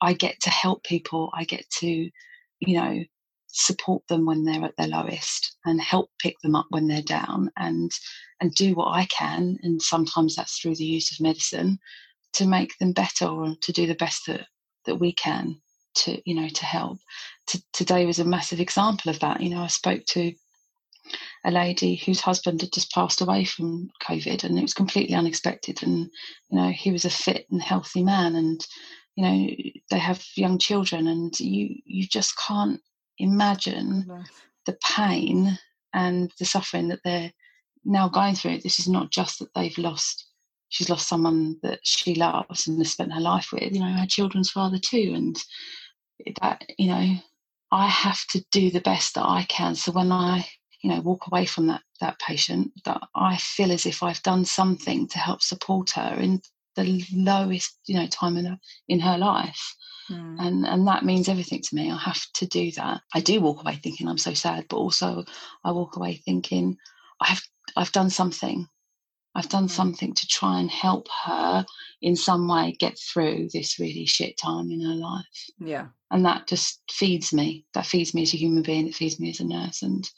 I 0.01 0.13
get 0.13 0.39
to 0.41 0.49
help 0.49 0.83
people. 0.83 1.31
I 1.33 1.43
get 1.43 1.69
to, 1.79 1.87
you 1.87 2.77
know, 2.77 3.03
support 3.57 4.03
them 4.09 4.25
when 4.25 4.43
they're 4.43 4.65
at 4.65 4.75
their 4.77 4.87
lowest 4.87 5.55
and 5.63 5.79
help 5.79 6.09
pick 6.19 6.35
them 6.43 6.55
up 6.55 6.65
when 6.71 6.87
they're 6.87 7.01
down 7.01 7.49
and 7.57 7.89
and 8.41 8.53
do 8.53 8.75
what 8.75 8.91
I 8.91 9.05
can 9.05 9.57
and 9.63 9.81
sometimes 9.81 10.35
that's 10.35 10.59
through 10.59 10.75
the 10.75 10.83
use 10.83 11.09
of 11.11 11.23
medicine 11.23 11.79
to 12.33 12.45
make 12.45 12.77
them 12.79 12.91
better 12.91 13.25
or 13.25 13.55
to 13.61 13.71
do 13.71 13.87
the 13.87 13.95
best 13.95 14.25
that, 14.27 14.45
that 14.85 14.95
we 14.95 15.13
can 15.13 15.55
to 15.95 16.21
you 16.25 16.35
know 16.35 16.49
to 16.49 16.65
help. 16.65 16.99
To, 17.47 17.63
today 17.71 18.05
was 18.05 18.19
a 18.19 18.25
massive 18.25 18.59
example 18.59 19.09
of 19.09 19.19
that. 19.19 19.41
You 19.41 19.51
know 19.51 19.61
i 19.61 19.67
spoke 19.67 20.03
to 20.07 20.33
a 21.45 21.51
lady 21.51 21.95
whose 21.95 22.19
husband 22.19 22.59
had 22.59 22.73
just 22.73 22.91
passed 22.91 23.21
away 23.21 23.45
from 23.45 23.89
covid 24.03 24.43
and 24.43 24.57
it 24.57 24.63
was 24.63 24.73
completely 24.73 25.15
unexpected 25.15 25.81
and 25.81 26.09
you 26.49 26.57
know 26.57 26.71
he 26.71 26.91
was 26.91 27.05
a 27.05 27.09
fit 27.09 27.45
and 27.51 27.61
healthy 27.61 28.03
man 28.03 28.35
and 28.35 28.65
you 29.15 29.23
know 29.23 29.47
they 29.91 29.99
have 29.99 30.25
young 30.35 30.57
children 30.57 31.07
and 31.07 31.39
you 31.39 31.75
you 31.85 32.07
just 32.07 32.33
can't 32.37 32.81
imagine 33.17 34.05
the 34.65 34.77
pain 34.83 35.57
and 35.93 36.31
the 36.39 36.45
suffering 36.45 36.87
that 36.89 36.99
they're 37.03 37.31
now 37.83 38.09
going 38.09 38.35
through 38.35 38.59
this 38.59 38.79
is 38.79 38.87
not 38.87 39.11
just 39.11 39.39
that 39.39 39.53
they've 39.53 39.77
lost 39.77 40.25
she's 40.69 40.89
lost 40.89 41.07
someone 41.07 41.57
that 41.63 41.79
she 41.83 42.15
loves 42.15 42.67
and 42.67 42.77
has 42.79 42.91
spent 42.91 43.13
her 43.13 43.21
life 43.21 43.49
with, 43.53 43.71
you 43.71 43.79
know, 43.79 43.93
her 43.93 44.05
children's 44.05 44.51
father 44.51 44.77
too. 44.77 45.13
And 45.15 45.37
that, 46.41 46.65
you 46.77 46.87
know, 46.87 47.15
I 47.71 47.87
have 47.87 48.25
to 48.31 48.43
do 48.51 48.69
the 48.69 48.81
best 48.81 49.15
that 49.15 49.25
I 49.25 49.43
can. 49.47 49.75
So 49.75 49.91
when 49.91 50.11
I, 50.11 50.45
you 50.81 50.89
know, 50.89 51.01
walk 51.01 51.27
away 51.27 51.45
from 51.45 51.67
that 51.67 51.81
that 52.01 52.19
patient, 52.19 52.71
that 52.83 53.01
I 53.15 53.37
feel 53.37 53.71
as 53.71 53.85
if 53.85 54.03
I've 54.03 54.21
done 54.23 54.43
something 54.43 55.07
to 55.07 55.17
help 55.17 55.41
support 55.41 55.91
her 55.91 56.17
in 56.19 56.41
the 56.75 57.05
lowest, 57.13 57.79
you 57.87 57.95
know, 57.95 58.07
time 58.07 58.35
in 58.35 58.45
her, 58.45 58.59
in 58.89 58.99
her 58.99 59.17
life. 59.17 59.75
Mm. 60.09 60.35
And 60.39 60.65
and 60.65 60.87
that 60.87 61.05
means 61.05 61.29
everything 61.29 61.61
to 61.61 61.75
me. 61.75 61.91
I 61.91 61.97
have 61.97 62.21
to 62.35 62.45
do 62.45 62.71
that. 62.71 63.01
I 63.13 63.21
do 63.21 63.41
walk 63.41 63.61
away 63.61 63.75
thinking 63.75 64.07
I'm 64.07 64.17
so 64.17 64.33
sad, 64.33 64.65
but 64.69 64.77
also 64.77 65.25
I 65.63 65.71
walk 65.71 65.95
away 65.95 66.15
thinking 66.15 66.77
I 67.21 67.27
have 67.27 67.41
I've 67.75 67.91
done 67.91 68.09
something 68.09 68.67
I've 69.35 69.49
done 69.49 69.67
mm. 69.67 69.71
something 69.71 70.13
to 70.13 70.27
try 70.27 70.59
and 70.59 70.71
help 70.71 71.07
her 71.25 71.65
in 72.01 72.15
some 72.15 72.47
way 72.47 72.75
get 72.79 72.97
through 72.97 73.49
this 73.53 73.77
really 73.79 74.05
shit 74.05 74.37
time 74.37 74.71
in 74.71 74.81
her 74.81 74.95
life. 74.95 75.49
Yeah. 75.59 75.87
And 76.09 76.25
that 76.25 76.47
just 76.47 76.81
feeds 76.89 77.33
me. 77.33 77.65
That 77.73 77.85
feeds 77.85 78.13
me 78.13 78.21
as 78.23 78.33
a 78.33 78.37
human 78.37 78.63
being. 78.63 78.87
It 78.87 78.95
feeds 78.95 79.19
me 79.19 79.29
as 79.29 79.41
a 79.41 79.45
nurse. 79.45 79.81
And 79.81 80.09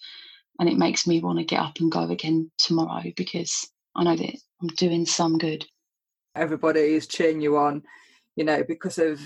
and 0.59 0.69
it 0.69 0.77
makes 0.77 1.05
me 1.05 1.19
want 1.19 1.39
to 1.39 1.45
get 1.45 1.59
up 1.59 1.79
and 1.79 1.91
go 1.91 2.09
again 2.09 2.51
tomorrow 2.57 3.03
because 3.15 3.69
I 3.95 4.03
know 4.03 4.15
that 4.15 4.35
I'm 4.61 4.67
doing 4.69 5.05
some 5.05 5.37
good. 5.37 5.65
Everybody 6.35 6.79
is 6.79 7.07
cheering 7.07 7.41
you 7.41 7.57
on, 7.57 7.83
you 8.35 8.43
know, 8.43 8.63
because 8.67 8.97
of 8.97 9.21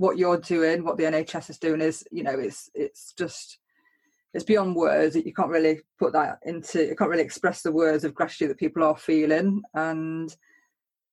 what 0.00 0.16
you're 0.16 0.40
doing, 0.40 0.82
what 0.82 0.96
the 0.96 1.04
NHS 1.04 1.50
is 1.50 1.58
doing 1.58 1.82
is, 1.82 2.02
you 2.10 2.22
know, 2.22 2.38
it's 2.38 2.70
it's 2.74 3.12
just 3.18 3.58
it's 4.32 4.44
beyond 4.44 4.74
words 4.74 5.12
that 5.12 5.26
you 5.26 5.34
can't 5.34 5.50
really 5.50 5.80
put 5.98 6.14
that 6.14 6.38
into 6.44 6.86
you 6.86 6.96
can't 6.96 7.10
really 7.10 7.22
express 7.22 7.60
the 7.60 7.72
words 7.72 8.02
of 8.02 8.14
gratitude 8.14 8.48
that 8.48 8.58
people 8.58 8.82
are 8.82 8.96
feeling 8.96 9.60
and 9.74 10.34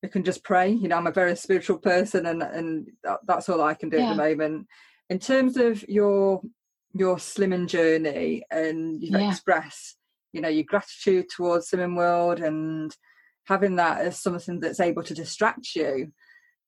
you 0.03 0.09
can 0.09 0.23
just 0.23 0.43
pray 0.43 0.69
you 0.69 0.87
know 0.87 0.95
i'm 0.97 1.07
a 1.07 1.11
very 1.11 1.35
spiritual 1.35 1.79
person 1.79 2.27
and 2.27 2.43
and 2.43 2.87
that's 3.25 3.49
all 3.49 3.63
i 3.63 3.73
can 3.73 3.89
do 3.89 3.97
yeah. 3.97 4.03
at 4.03 4.09
the 4.09 4.23
moment 4.23 4.67
in 5.09 5.17
terms 5.17 5.57
of 5.57 5.83
your 5.89 6.39
your 6.93 7.15
slimming 7.15 7.67
journey 7.67 8.43
and 8.51 9.01
you 9.01 9.09
yeah. 9.17 9.29
express 9.29 9.95
you 10.31 10.39
know 10.39 10.49
your 10.49 10.65
gratitude 10.65 11.25
towards 11.35 11.71
slimming 11.71 11.97
world 11.97 12.39
and 12.39 12.95
having 13.45 13.77
that 13.77 14.01
as 14.01 14.21
something 14.21 14.59
that's 14.59 14.79
able 14.79 15.01
to 15.01 15.15
distract 15.15 15.73
you 15.75 16.11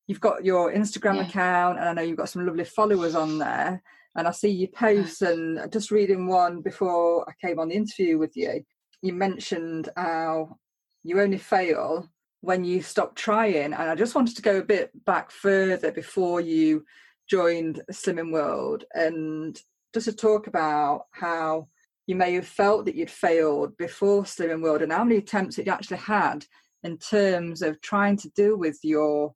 you've 0.09 0.19
got 0.19 0.43
your 0.43 0.73
instagram 0.73 1.15
yeah. 1.15 1.27
account 1.27 1.79
and 1.79 1.87
i 1.87 1.93
know 1.93 2.01
you've 2.01 2.17
got 2.17 2.27
some 2.27 2.45
lovely 2.45 2.65
followers 2.65 3.15
on 3.15 3.37
there 3.37 3.81
and 4.15 4.27
I 4.27 4.31
see 4.31 4.49
your 4.49 4.69
posts 4.69 5.21
and 5.21 5.71
just 5.71 5.91
reading 5.91 6.27
one 6.27 6.61
before 6.61 7.27
I 7.29 7.33
came 7.45 7.59
on 7.59 7.69
the 7.69 7.75
interview 7.75 8.17
with 8.17 8.35
you, 8.35 8.63
you 9.01 9.13
mentioned 9.13 9.89
how 9.95 10.57
you 11.03 11.21
only 11.21 11.37
fail 11.37 12.09
when 12.41 12.63
you 12.63 12.81
stop 12.81 13.15
trying. 13.15 13.73
And 13.73 13.75
I 13.75 13.95
just 13.95 14.15
wanted 14.15 14.35
to 14.35 14.41
go 14.41 14.57
a 14.57 14.63
bit 14.63 14.91
back 15.05 15.31
further 15.31 15.91
before 15.91 16.41
you 16.41 16.83
joined 17.29 17.81
Slimming 17.91 18.33
World 18.33 18.83
and 18.93 19.59
just 19.93 20.05
to 20.05 20.13
talk 20.13 20.47
about 20.47 21.05
how 21.11 21.67
you 22.07 22.15
may 22.15 22.33
have 22.33 22.47
felt 22.47 22.85
that 22.85 22.95
you'd 22.95 23.11
failed 23.11 23.77
before 23.77 24.23
Slimming 24.23 24.63
World 24.63 24.81
and 24.81 24.91
how 24.91 25.03
many 25.03 25.17
attempts 25.17 25.55
that 25.55 25.67
you 25.67 25.71
actually 25.71 25.97
had 25.97 26.45
in 26.83 26.97
terms 26.97 27.61
of 27.61 27.79
trying 27.81 28.17
to 28.17 28.29
deal 28.31 28.57
with 28.57 28.79
your 28.83 29.33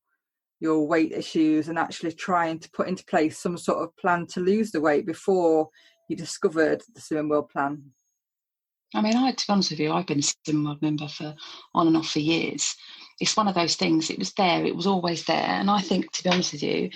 your 0.64 0.88
weight 0.88 1.12
issues 1.12 1.68
and 1.68 1.78
actually 1.78 2.14
trying 2.14 2.58
to 2.58 2.72
put 2.72 2.88
into 2.88 3.04
place 3.04 3.38
some 3.38 3.58
sort 3.58 3.84
of 3.84 3.96
plan 3.98 4.26
to 4.26 4.40
lose 4.40 4.72
the 4.72 4.80
weight 4.80 5.06
before 5.06 5.68
you 6.08 6.16
discovered 6.16 6.82
the 6.96 7.02
Slimming 7.02 7.30
World 7.30 7.50
plan? 7.50 7.84
I 8.96 9.02
mean, 9.02 9.18
I, 9.18 9.32
to 9.32 9.48
be 9.48 9.52
honest 9.52 9.72
with 9.72 9.82
you, 9.82 9.92
I've 9.92 10.08
been 10.08 10.20
a 10.20 10.22
Slimming 10.22 10.66
World 10.66 10.82
member 10.82 11.10
for 11.10 11.36
on 11.76 11.88
and 11.88 11.98
off 11.98 12.12
for 12.12 12.20
years. 12.20 12.76
It's 13.20 13.36
one 13.36 13.50
of 13.50 13.56
those 13.56 13.76
things. 13.76 14.10
It 14.10 14.18
was 14.18 14.32
there. 14.34 14.66
It 14.66 14.76
was 14.76 14.88
always 14.88 15.26
there. 15.26 15.36
And 15.36 15.70
I 15.70 15.82
think, 15.82 16.12
to 16.14 16.24
be 16.24 16.30
honest 16.30 16.54
with 16.54 16.64
you, 16.64 16.90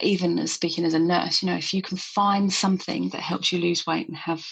even 0.00 0.38
as 0.40 0.52
speaking 0.52 0.84
as 0.84 0.94
a 0.94 0.98
nurse, 0.98 1.42
you 1.42 1.48
know, 1.48 1.56
if 1.56 1.72
you 1.72 1.80
can 1.80 1.98
find 1.98 2.52
something 2.52 3.10
that 3.10 3.20
helps 3.20 3.52
you 3.52 3.60
lose 3.60 3.86
weight 3.86 4.08
and 4.08 4.16
have 4.16 4.44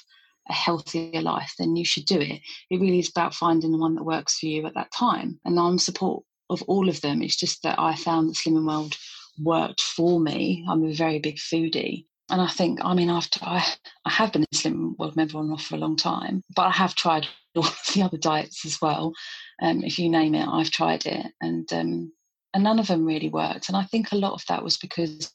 a 0.49 0.53
healthier 0.53 1.23
life, 1.23 1.55
then 1.59 1.75
you 1.75 1.85
should 1.85 2.05
do 2.05 2.21
it. 2.21 2.41
It 2.71 2.81
really 2.81 3.01
is 3.01 3.11
about 3.11 3.35
finding 3.35 3.73
the 3.73 3.79
one 3.79 3.97
that 3.97 4.05
works 4.05 4.39
for 4.39 4.47
you 4.47 4.65
at 4.67 4.75
that 4.75 4.93
time. 4.93 5.41
And 5.45 5.59
I'm 5.59 5.79
support 5.79 6.23
of 6.51 6.63
all 6.63 6.89
of 6.89 7.01
them. 7.01 7.23
It's 7.23 7.37
just 7.37 7.63
that 7.63 7.79
I 7.79 7.95
found 7.95 8.29
that 8.29 8.37
Slimming 8.37 8.67
World 8.67 8.97
worked 9.39 9.81
for 9.81 10.21
me. 10.21 10.65
I'm 10.69 10.85
a 10.85 10.93
very 10.93 11.19
big 11.19 11.37
foodie. 11.37 12.07
And 12.29 12.41
I 12.41 12.49
think, 12.49 12.79
I 12.83 12.95
mean, 12.95 13.11
after 13.11 13.41
I, 13.43 13.65
I 14.05 14.11
have 14.11 14.33
been 14.33 14.45
a 14.45 14.71
World 14.99 15.17
member 15.17 15.39
on 15.39 15.51
off 15.51 15.65
for 15.65 15.75
a 15.75 15.79
long 15.79 15.97
time, 15.97 16.45
but 16.55 16.63
I 16.63 16.71
have 16.71 16.95
tried 16.95 17.27
all 17.57 17.67
the 17.95 18.03
other 18.03 18.19
diets 18.19 18.65
as 18.65 18.81
well. 18.81 19.13
Um, 19.63 19.83
if 19.83 19.99
you 19.99 20.09
name 20.09 20.35
it, 20.35 20.47
I've 20.47 20.71
tried 20.71 21.07
it, 21.07 21.27
and 21.41 21.71
um, 21.73 22.13
and 22.55 22.65
none 22.65 22.79
of 22.79 22.87
them 22.87 23.05
really 23.05 23.29
worked. 23.29 23.69
And 23.69 23.77
I 23.77 23.85
think 23.85 24.13
a 24.13 24.17
lot 24.17 24.33
of 24.33 24.45
that 24.49 24.63
was 24.63 24.77
because 24.77 25.33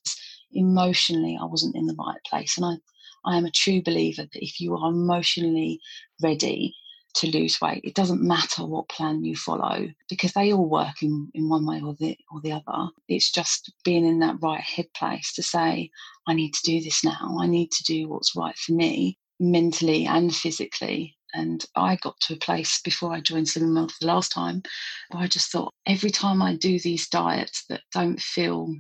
emotionally 0.52 1.38
I 1.40 1.46
wasn't 1.46 1.76
in 1.76 1.86
the 1.86 1.96
right 1.96 2.20
place. 2.30 2.58
And 2.58 2.66
I, 2.66 3.34
I 3.34 3.38
am 3.38 3.46
a 3.46 3.52
true 3.52 3.82
believer 3.84 4.24
that 4.24 4.46
if 4.46 4.60
you 4.60 4.76
are 4.76 4.90
emotionally 4.90 5.80
ready 6.22 6.76
to 7.16 7.32
lose 7.32 7.60
weight. 7.62 7.82
It 7.84 7.96
doesn't 7.96 8.22
matter 8.22 8.66
what 8.66 8.90
plan 8.90 9.24
you 9.24 9.36
follow 9.36 9.88
because 10.10 10.34
they 10.34 10.54
all 10.54 10.70
work 10.70 11.02
in, 11.02 11.30
in 11.34 11.50
one 11.50 11.66
way 11.66 11.82
or 11.82 11.96
the 12.00 12.18
or 12.32 12.42
the 12.42 12.52
other. 12.52 12.90
It's 13.08 13.32
just 13.32 13.74
being 13.84 14.06
in 14.06 14.20
that 14.20 14.38
right 14.42 14.62
head 14.62 14.88
place 14.96 15.34
to 15.34 15.44
say, 15.44 15.90
I 16.28 16.34
need 16.34 16.54
to 16.54 16.64
do 16.64 16.82
this 16.82 17.04
now. 17.04 17.38
I 17.40 17.48
need 17.48 17.72
to 17.72 17.84
do 17.84 18.10
what's 18.10 18.36
right 18.36 18.58
for 18.58 18.74
me 18.74 19.18
mentally 19.40 20.06
and 20.06 20.36
physically. 20.36 21.16
And 21.34 21.66
I 21.76 21.98
got 21.98 22.20
to 22.22 22.36
a 22.36 22.38
place 22.38 22.80
before 22.82 23.12
I 23.12 23.20
joined 23.20 23.48
Slimming 23.48 23.76
World 23.76 23.92
for 23.92 23.98
the 24.02 24.08
last 24.08 24.32
time 24.32 24.64
where 25.12 25.24
I 25.24 25.28
just 25.28 25.52
thought 25.52 25.74
every 25.86 26.12
time 26.12 26.42
I 26.42 26.56
do 26.56 26.80
these 26.80 27.10
diets 27.10 27.66
that 27.70 27.82
don't 27.94 28.22
feel 28.22 28.74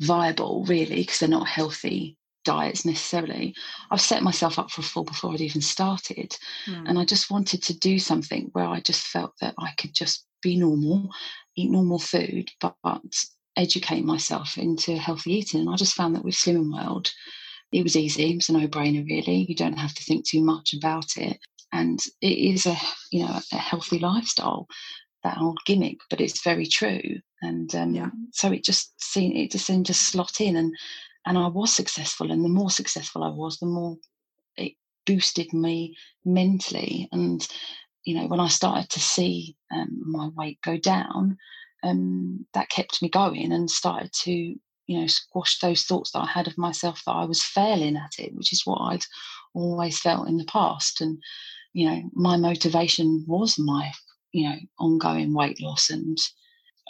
viable, 0.00 0.64
really, 0.64 0.96
because 0.96 1.20
they're 1.20 1.28
not 1.28 1.46
healthy 1.46 2.16
diets 2.44 2.84
necessarily, 2.84 3.54
I've 3.90 4.00
set 4.00 4.22
myself 4.22 4.58
up 4.58 4.70
for 4.70 4.80
a 4.80 4.84
fall 4.84 5.04
before 5.04 5.32
I'd 5.32 5.40
even 5.40 5.60
started. 5.60 6.36
Mm. 6.66 6.88
And 6.88 6.98
I 6.98 7.04
just 7.04 7.30
wanted 7.30 7.62
to 7.64 7.78
do 7.78 7.98
something 7.98 8.50
where 8.52 8.66
I 8.66 8.80
just 8.80 9.06
felt 9.06 9.32
that 9.40 9.54
I 9.58 9.72
could 9.78 9.94
just 9.94 10.26
be 10.42 10.56
normal, 10.56 11.10
eat 11.56 11.70
normal 11.70 11.98
food, 11.98 12.50
but, 12.60 12.74
but 12.82 13.02
educate 13.56 14.04
myself 14.04 14.56
into 14.56 14.96
healthy 14.96 15.34
eating. 15.34 15.60
And 15.60 15.70
I 15.70 15.76
just 15.76 15.94
found 15.94 16.14
that 16.16 16.24
with 16.24 16.34
Slimming 16.34 16.72
World, 16.72 17.10
it 17.72 17.82
was 17.82 17.96
easy. 17.96 18.32
It 18.32 18.36
was 18.36 18.48
a 18.48 18.52
no-brainer, 18.52 19.06
really. 19.06 19.46
You 19.48 19.54
don't 19.54 19.78
have 19.78 19.94
to 19.94 20.04
think 20.04 20.26
too 20.26 20.42
much 20.42 20.74
about 20.74 21.16
it, 21.16 21.38
and 21.72 22.00
it 22.20 22.36
is 22.36 22.66
a 22.66 22.76
you 23.12 23.24
know 23.24 23.38
a 23.52 23.56
healthy 23.56 23.98
lifestyle. 23.98 24.66
That 25.22 25.38
old 25.38 25.58
gimmick, 25.66 25.98
but 26.08 26.20
it's 26.20 26.42
very 26.42 26.66
true. 26.66 27.20
And 27.42 27.74
um, 27.74 27.94
yeah. 27.94 28.08
so 28.32 28.50
it 28.50 28.64
just 28.64 29.00
seemed 29.02 29.36
it 29.36 29.52
just 29.52 29.66
seemed 29.66 29.86
to 29.86 29.94
slot 29.94 30.40
in, 30.40 30.56
and 30.56 30.74
and 31.26 31.38
I 31.38 31.48
was 31.48 31.74
successful. 31.74 32.30
And 32.30 32.44
the 32.44 32.48
more 32.48 32.70
successful 32.70 33.22
I 33.22 33.30
was, 33.30 33.58
the 33.58 33.66
more 33.66 33.96
it 34.56 34.72
boosted 35.06 35.52
me 35.52 35.96
mentally. 36.24 37.08
And 37.12 37.46
you 38.04 38.14
know, 38.14 38.26
when 38.26 38.40
I 38.40 38.48
started 38.48 38.88
to 38.90 39.00
see 39.00 39.56
um, 39.72 40.00
my 40.04 40.28
weight 40.34 40.58
go 40.62 40.78
down, 40.78 41.36
um, 41.82 42.46
that 42.54 42.70
kept 42.70 43.02
me 43.02 43.08
going 43.08 43.52
and 43.52 43.70
started 43.70 44.12
to 44.24 44.54
you 44.90 45.00
know, 45.00 45.06
squash 45.06 45.60
those 45.60 45.84
thoughts 45.84 46.10
that 46.10 46.18
I 46.18 46.26
had 46.26 46.48
of 46.48 46.58
myself 46.58 47.00
that 47.06 47.12
I 47.12 47.24
was 47.24 47.44
failing 47.44 47.96
at 47.96 48.10
it, 48.18 48.34
which 48.34 48.52
is 48.52 48.66
what 48.66 48.80
I'd 48.80 49.04
always 49.54 50.00
felt 50.00 50.26
in 50.26 50.36
the 50.36 50.44
past. 50.46 51.00
And, 51.00 51.22
you 51.72 51.88
know, 51.88 52.02
my 52.12 52.36
motivation 52.36 53.24
was 53.28 53.56
my, 53.56 53.92
you 54.32 54.48
know, 54.48 54.56
ongoing 54.80 55.32
weight 55.32 55.62
loss. 55.62 55.90
And, 55.90 56.18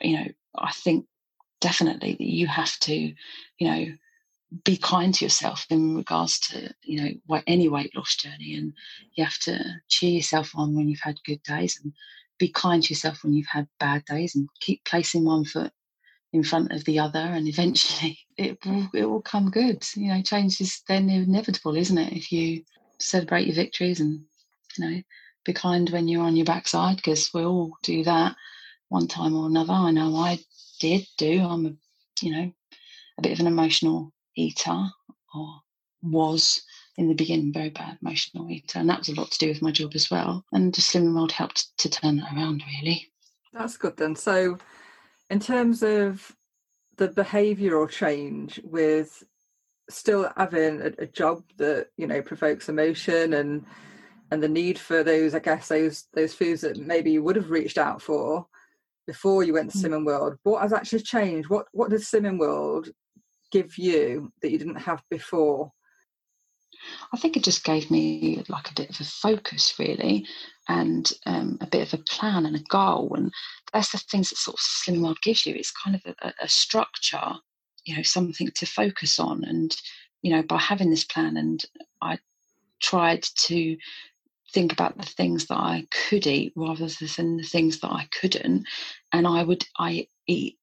you 0.01 0.17
know, 0.17 0.25
I 0.57 0.73
think 0.73 1.05
definitely 1.61 2.13
that 2.13 2.27
you 2.27 2.47
have 2.47 2.75
to, 2.81 2.95
you 2.95 3.15
know, 3.61 3.85
be 4.65 4.77
kind 4.77 5.15
to 5.15 5.25
yourself 5.25 5.65
in 5.71 5.97
regards 5.97 6.39
to 6.41 6.75
you 6.83 7.01
know 7.29 7.41
any 7.47 7.69
weight 7.69 7.95
loss 7.95 8.17
journey 8.17 8.57
and 8.57 8.73
you 9.15 9.25
have 9.25 9.39
to 9.39 9.59
cheer 9.89 10.11
yourself 10.11 10.51
on 10.57 10.75
when 10.75 10.89
you've 10.89 11.01
had 11.01 11.23
good 11.25 11.43
days 11.45 11.79
and 11.83 11.93
be 12.39 12.49
kind 12.49 12.83
to 12.83 12.93
yourself 12.93 13.23
when 13.23 13.33
you've 13.33 13.47
had 13.47 13.69
bad 13.79 14.05
days 14.07 14.35
and 14.35 14.49
keep 14.61 14.85
placing 14.85 15.25
one 15.25 15.45
foot 15.45 15.71
in 16.33 16.43
front 16.43 16.73
of 16.73 16.85
the 16.85 16.99
other 16.99 17.19
and 17.19 17.47
eventually 17.47 18.19
it 18.37 18.59
will 18.65 18.89
it 18.95 19.05
will 19.05 19.23
come 19.23 19.51
good. 19.51 19.87
You 19.95 20.09
know 20.09 20.23
change 20.23 20.61
is 20.61 20.83
then 20.89 21.09
inevitable 21.09 21.77
isn't 21.77 21.99
it? 21.99 22.13
If 22.13 22.33
you 22.33 22.65
celebrate 22.99 23.47
your 23.47 23.57
victories 23.57 24.01
and 24.01 24.21
you 24.77 24.85
know 24.85 25.03
be 25.45 25.53
kind 25.53 25.89
when 25.91 26.09
you're 26.09 26.25
on 26.25 26.37
your 26.37 26.45
backside 26.45 26.97
because 26.97 27.31
we 27.33 27.45
all 27.45 27.73
do 27.83 28.05
that 28.05 28.35
one 28.89 29.07
time 29.07 29.35
or 29.35 29.47
another. 29.47 29.73
I 29.73 29.91
know 29.91 30.15
i 30.17 30.39
did 30.81 31.07
do. 31.19 31.45
I'm 31.45 31.67
a 31.67 31.73
you 32.21 32.33
know 32.33 32.53
a 33.19 33.23
bit 33.23 33.33
of 33.33 33.41
an 33.41 33.47
emotional 33.47 34.13
eater 34.37 34.87
or 35.35 35.61
was 36.03 36.63
in 36.97 37.09
the 37.09 37.15
beginning 37.15 37.53
very 37.53 37.71
bad 37.71 37.99
emotional 38.03 38.51
eater 38.51 38.79
and 38.79 38.89
that 38.89 38.99
was 38.99 39.09
a 39.09 39.15
lot 39.15 39.31
to 39.31 39.39
do 39.39 39.49
with 39.49 39.63
my 39.63 39.71
job 39.71 39.93
as 39.95 40.11
well 40.11 40.45
and 40.53 40.75
the 40.75 40.81
slimming 40.81 41.15
world 41.15 41.33
helped 41.33 41.77
to 41.79 41.89
turn 41.89 42.17
that 42.17 42.33
around 42.35 42.63
really. 42.67 43.11
That's 43.53 43.77
good 43.77 43.97
then. 43.97 44.15
So 44.15 44.59
in 45.29 45.41
terms 45.41 45.83
of 45.83 46.35
the 46.97 47.09
behavioural 47.09 47.89
change 47.89 48.61
with 48.65 49.23
still 49.89 50.31
having 50.37 50.81
a, 50.81 50.93
a, 50.99 51.07
job 51.07 51.43
that 51.57 51.89
you 51.97 52.07
know 52.07 52.23
provokes 52.23 52.69
emotion 52.69 53.35
and 53.35 53.67
and 54.31 54.41
the 54.41 54.49
need 54.49 54.79
for 54.79 55.03
those 55.03 55.35
i 55.35 55.41
guess 55.41 55.67
those 55.67 56.05
those 56.15 56.33
foods 56.33 56.61
that 56.61 56.77
maybe 56.79 57.11
you 57.11 57.25
would 57.25 57.35
have 57.35 57.51
reached 57.51 57.77
out 57.77 58.01
for 58.01 58.47
before 59.11 59.43
you 59.43 59.53
went 59.53 59.73
to 59.73 59.79
mm. 59.79 60.05
World 60.07 60.37
what 60.45 60.63
has 60.63 60.73
actually 60.73 61.01
changed? 61.01 61.51
What 61.51 61.67
what 61.73 61.91
does 61.91 62.05
Slimming 62.05 62.39
World 62.39 62.91
give 63.51 63.79
you 63.79 64.33
that 64.43 64.51
you 64.51 64.59
didn't 64.59 64.77
have 64.77 65.03
before 65.11 65.73
I 67.13 67.19
think 67.19 67.37
it 67.37 67.45
just 67.45 67.65
gave 67.65 67.91
me 67.91 68.43
like 68.49 68.71
a 68.71 68.75
bit 68.75 68.91
of 68.91 69.01
a 69.01 69.05
focus, 69.05 69.75
really, 69.79 70.27
and 70.69 71.11
um, 71.27 71.59
a 71.61 71.67
bit 71.67 71.87
of 71.87 71.99
a 71.99 72.03
plan 72.05 72.47
and 72.47 72.57
a 72.57 72.63
goal. 72.69 73.13
And 73.15 73.33
that's 73.73 73.93
the 73.93 73.99
things 73.99 74.31
that 74.31 74.37
sort 74.37 74.55
of 74.55 74.61
Slimming 74.61 75.03
World 75.03 75.21
gives 75.23 75.45
you. 75.45 75.55
It's 75.55 75.73
kind 75.73 75.97
of 75.97 76.15
a, 76.23 76.33
a 76.41 76.49
structure, 76.49 77.35
you 77.85 77.97
know, 77.97 78.03
something 78.03 78.51
to 78.55 78.67
focus 78.67 79.19
on. 79.19 79.45
And, 79.45 79.75
you 80.23 80.31
know, 80.31 80.43
by 80.43 80.59
having 80.59 80.91
this 80.91 81.05
plan, 81.05 81.37
and 81.37 81.65
I 82.01 82.19
tried 82.81 83.23
to 83.23 83.77
think 84.53 84.73
about 84.73 84.97
the 84.97 85.07
things 85.07 85.47
that 85.47 85.59
I 85.59 85.87
could 85.91 86.27
eat 86.27 86.53
rather 86.57 86.89
than 86.89 87.37
the 87.37 87.45
things 87.45 87.81
that 87.81 87.93
I 87.93 88.09
couldn't. 88.11 88.67
And 89.13 89.27
I 89.27 89.43
would, 89.43 89.65
I 89.79 90.09
eat 90.27 90.59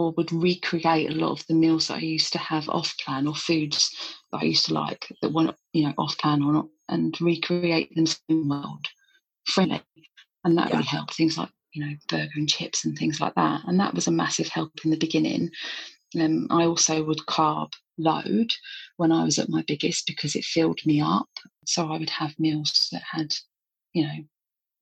or 0.00 0.12
would 0.12 0.32
recreate 0.32 1.10
a 1.10 1.14
lot 1.14 1.32
of 1.32 1.46
the 1.46 1.54
meals 1.54 1.88
that 1.88 1.98
I 1.98 2.00
used 2.00 2.32
to 2.32 2.38
have 2.38 2.70
off 2.70 2.96
plan 3.04 3.26
or 3.26 3.34
foods 3.34 3.94
that 4.32 4.38
I 4.38 4.44
used 4.44 4.64
to 4.66 4.74
like 4.74 5.06
that 5.20 5.32
weren't, 5.32 5.54
you 5.74 5.84
know, 5.84 5.92
off 5.98 6.16
plan 6.16 6.42
or 6.42 6.54
not, 6.54 6.68
and 6.88 7.20
recreate 7.20 7.94
them 7.94 8.06
in 8.30 8.48
world 8.48 8.86
friendly. 9.44 9.82
And 10.44 10.56
that 10.56 10.70
yeah. 10.70 10.76
really 10.76 10.86
helped 10.86 11.14
things 11.14 11.36
like, 11.36 11.50
you 11.74 11.84
know, 11.84 11.94
burger 12.08 12.30
and 12.34 12.48
chips 12.48 12.86
and 12.86 12.96
things 12.96 13.20
like 13.20 13.34
that. 13.34 13.60
And 13.66 13.78
that 13.78 13.94
was 13.94 14.06
a 14.06 14.10
massive 14.10 14.48
help 14.48 14.72
in 14.84 14.90
the 14.90 14.96
beginning. 14.96 15.50
Um, 16.18 16.46
I 16.48 16.64
also 16.64 17.04
would 17.04 17.20
carb 17.28 17.70
load 17.98 18.50
when 18.96 19.12
I 19.12 19.22
was 19.22 19.38
at 19.38 19.50
my 19.50 19.62
biggest 19.68 20.06
because 20.06 20.34
it 20.34 20.44
filled 20.44 20.80
me 20.86 21.02
up. 21.02 21.28
So 21.66 21.92
I 21.92 21.98
would 21.98 22.10
have 22.10 22.32
meals 22.38 22.88
that 22.90 23.02
had, 23.02 23.34
you 23.92 24.04
know, 24.04 24.24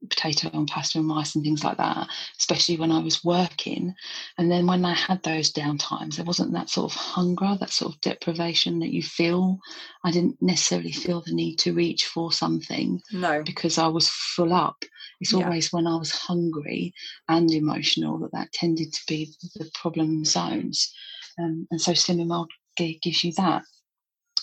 potato 0.09 0.51
and 0.53 0.69
pasta 0.69 0.99
and 0.99 1.09
rice 1.09 1.35
and 1.35 1.45
things 1.45 1.65
like 1.65 1.77
that, 1.77 2.09
especially 2.39 2.77
when 2.77 2.93
I 2.93 3.01
was 3.01 3.25
working. 3.25 3.95
And 4.37 4.51
then 4.51 4.67
when 4.67 4.85
I 4.85 4.95
had 4.95 5.23
those 5.23 5.53
downtimes, 5.53 6.17
there 6.17 6.25
wasn't 6.25 6.53
that 6.53 6.71
sort 6.71 6.93
of 6.93 6.99
hunger, 6.99 7.57
that 7.59 7.71
sort 7.71 7.95
of 7.95 8.01
deprivation 8.01 8.79
that 8.81 8.93
you 8.93 9.03
feel. 9.03 9.59
I 10.05 10.11
didn't 10.11 10.41
necessarily 10.41 10.93
feel 10.93 11.23
the 11.23 11.35
need 11.35 11.57
to 11.57 11.75
reach 11.75 12.07
for 12.07 12.33
something. 12.33 13.01
No. 13.13 13.43
Because 13.43 13.79
I 13.79 13.89
was 13.89 14.09
full 14.09 14.53
up. 14.53 14.85
It's 15.21 15.33
yeah. 15.33 15.45
always 15.45 15.73
when 15.73 15.87
I 15.87 15.97
was 15.97 16.13
hungry 16.13 16.95
and 17.29 17.51
emotional 17.51 18.19
that 18.19 18.33
that 18.33 18.53
tended 18.53 18.93
to 18.93 19.01
be 19.09 19.33
the 19.57 19.71
problem 19.75 20.25
zones. 20.25 20.93
Um, 21.39 21.67
and 21.71 21.81
so 21.81 21.93
Slimming 21.93 22.29
World 22.29 22.51
gives 22.77 23.25
you 23.25 23.33
that. 23.33 23.63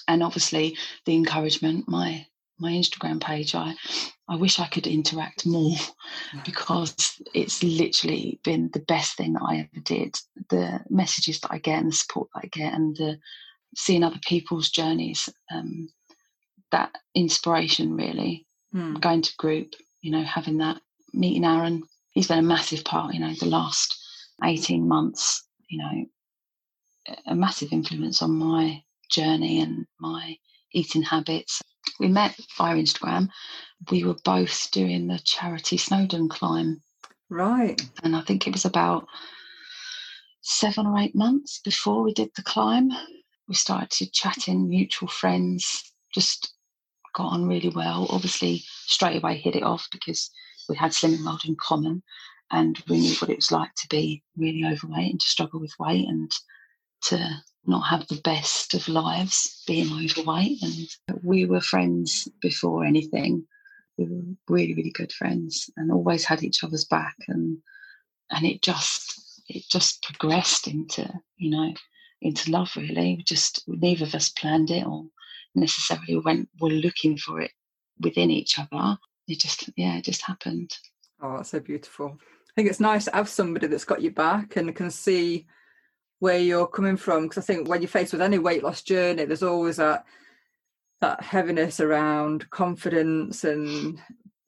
And 0.07 0.21
obviously 0.21 0.77
the 1.05 1.15
encouragement, 1.15 1.87
my 1.87 2.27
my 2.59 2.71
Instagram 2.71 3.21
page, 3.21 3.55
I 3.55 3.75
I 4.27 4.35
wish 4.35 4.59
I 4.59 4.67
could 4.67 4.87
interact 4.87 5.45
more 5.45 5.75
because 6.45 7.21
it's 7.33 7.63
literally 7.63 8.39
been 8.43 8.69
the 8.73 8.79
best 8.79 9.17
thing 9.17 9.33
that 9.33 9.43
I 9.43 9.57
ever 9.57 9.83
did. 9.83 10.15
The 10.49 10.79
messages 10.89 11.39
that 11.41 11.51
I 11.51 11.59
get 11.59 11.79
and 11.79 11.91
the 11.91 11.95
support 11.95 12.29
that 12.33 12.41
I 12.45 12.47
get 12.47 12.73
and 12.73 12.95
the 12.95 13.19
seeing 13.75 14.03
other 14.03 14.19
people's 14.25 14.69
journeys, 14.69 15.29
um, 15.51 15.89
that 16.71 16.91
inspiration 17.13 17.95
really. 17.95 18.45
Mm. 18.73 18.99
Going 18.99 19.21
to 19.21 19.35
group, 19.37 19.73
you 20.01 20.11
know, 20.11 20.23
having 20.23 20.57
that 20.57 20.81
meeting 21.13 21.45
Aaron, 21.45 21.83
he's 22.11 22.27
been 22.27 22.39
a 22.39 22.43
massive 22.43 22.83
part, 22.83 23.13
you 23.13 23.19
know, 23.19 23.33
the 23.39 23.45
last 23.45 23.95
18 24.43 24.87
months, 24.87 25.47
you 25.69 25.77
know, 25.77 26.05
a 27.27 27.35
massive 27.35 27.71
influence 27.71 28.21
on 28.21 28.31
my 28.31 28.83
journey 29.09 29.61
and 29.61 29.85
my 29.99 30.35
eating 30.73 31.03
habits 31.03 31.61
we 31.99 32.07
met 32.07 32.35
via 32.57 32.75
Instagram. 32.75 33.29
We 33.91 34.03
were 34.03 34.17
both 34.23 34.69
doing 34.71 35.07
the 35.07 35.19
charity 35.19 35.77
Snowdon 35.77 36.29
climb. 36.29 36.81
Right. 37.29 37.81
And 38.03 38.15
I 38.15 38.21
think 38.21 38.47
it 38.47 38.53
was 38.53 38.65
about 38.65 39.07
seven 40.41 40.85
or 40.85 40.97
eight 40.99 41.15
months 41.15 41.59
before 41.63 42.03
we 42.03 42.13
did 42.13 42.29
the 42.35 42.43
climb. 42.43 42.89
We 43.47 43.55
started 43.55 43.91
to 43.91 44.11
chatting, 44.11 44.69
mutual 44.69 45.07
friends, 45.07 45.91
just 46.13 46.53
got 47.13 47.31
on 47.31 47.47
really 47.47 47.69
well. 47.69 48.07
Obviously, 48.09 48.63
straight 48.85 49.17
away 49.17 49.37
hit 49.37 49.55
it 49.55 49.63
off 49.63 49.87
because 49.91 50.29
we 50.69 50.75
had 50.75 50.91
Slimming 50.91 51.25
World 51.25 51.41
in 51.45 51.55
common 51.55 52.03
and 52.51 52.81
we 52.87 52.99
knew 52.99 53.15
what 53.15 53.29
it 53.29 53.37
was 53.37 53.51
like 53.51 53.73
to 53.75 53.87
be 53.89 54.23
really 54.37 54.63
overweight 54.65 55.11
and 55.11 55.19
to 55.19 55.27
struggle 55.27 55.59
with 55.59 55.73
weight 55.79 56.07
and 56.07 56.31
to 57.05 57.43
not 57.65 57.81
have 57.81 58.07
the 58.07 58.21
best 58.23 58.73
of 58.73 58.87
lives 58.87 59.63
being 59.67 59.87
overweight. 59.87 60.61
And 60.61 61.23
we 61.23 61.45
were 61.45 61.61
friends 61.61 62.27
before 62.41 62.85
anything. 62.85 63.45
We 63.97 64.05
were 64.05 64.21
really, 64.47 64.73
really 64.73 64.91
good 64.91 65.11
friends 65.11 65.69
and 65.77 65.91
always 65.91 66.25
had 66.25 66.43
each 66.43 66.63
other's 66.63 66.85
back. 66.85 67.15
And 67.27 67.57
and 68.31 68.45
it 68.45 68.61
just 68.61 69.41
it 69.47 69.63
just 69.69 70.03
progressed 70.03 70.67
into 70.67 71.11
you 71.37 71.51
know 71.51 71.73
into 72.21 72.51
love. 72.51 72.71
Really, 72.75 73.23
just 73.25 73.63
neither 73.67 74.05
of 74.05 74.15
us 74.15 74.29
planned 74.29 74.71
it 74.71 74.85
or 74.85 75.05
necessarily 75.53 76.17
went 76.17 76.49
were 76.59 76.69
looking 76.69 77.17
for 77.17 77.39
it 77.39 77.51
within 77.99 78.29
each 78.29 78.59
other. 78.59 78.97
it 79.27 79.39
just 79.39 79.69
yeah, 79.75 79.97
it 79.97 80.03
just 80.03 80.23
happened. 80.23 80.75
Oh, 81.21 81.37
that's 81.37 81.49
so 81.49 81.59
beautiful. 81.59 82.17
I 82.19 82.51
think 82.55 82.69
it's 82.69 82.79
nice 82.79 83.05
to 83.05 83.11
have 83.11 83.29
somebody 83.29 83.67
that's 83.67 83.85
got 83.85 84.01
your 84.01 84.13
back 84.13 84.55
and 84.55 84.75
can 84.75 84.91
see 84.91 85.45
where 86.19 86.39
you're 86.39 86.67
coming 86.67 86.97
from. 86.97 87.23
Because 87.23 87.43
I 87.43 87.45
think 87.45 87.67
when 87.67 87.81
you're 87.81 87.89
faced 87.89 88.13
with 88.13 88.21
any 88.21 88.39
weight 88.39 88.63
loss 88.63 88.81
journey, 88.81 89.25
there's 89.25 89.43
always 89.43 89.77
that 89.77 90.05
that 91.01 91.21
heaviness 91.21 91.79
around 91.79 92.49
confidence 92.49 93.43
and 93.43 93.99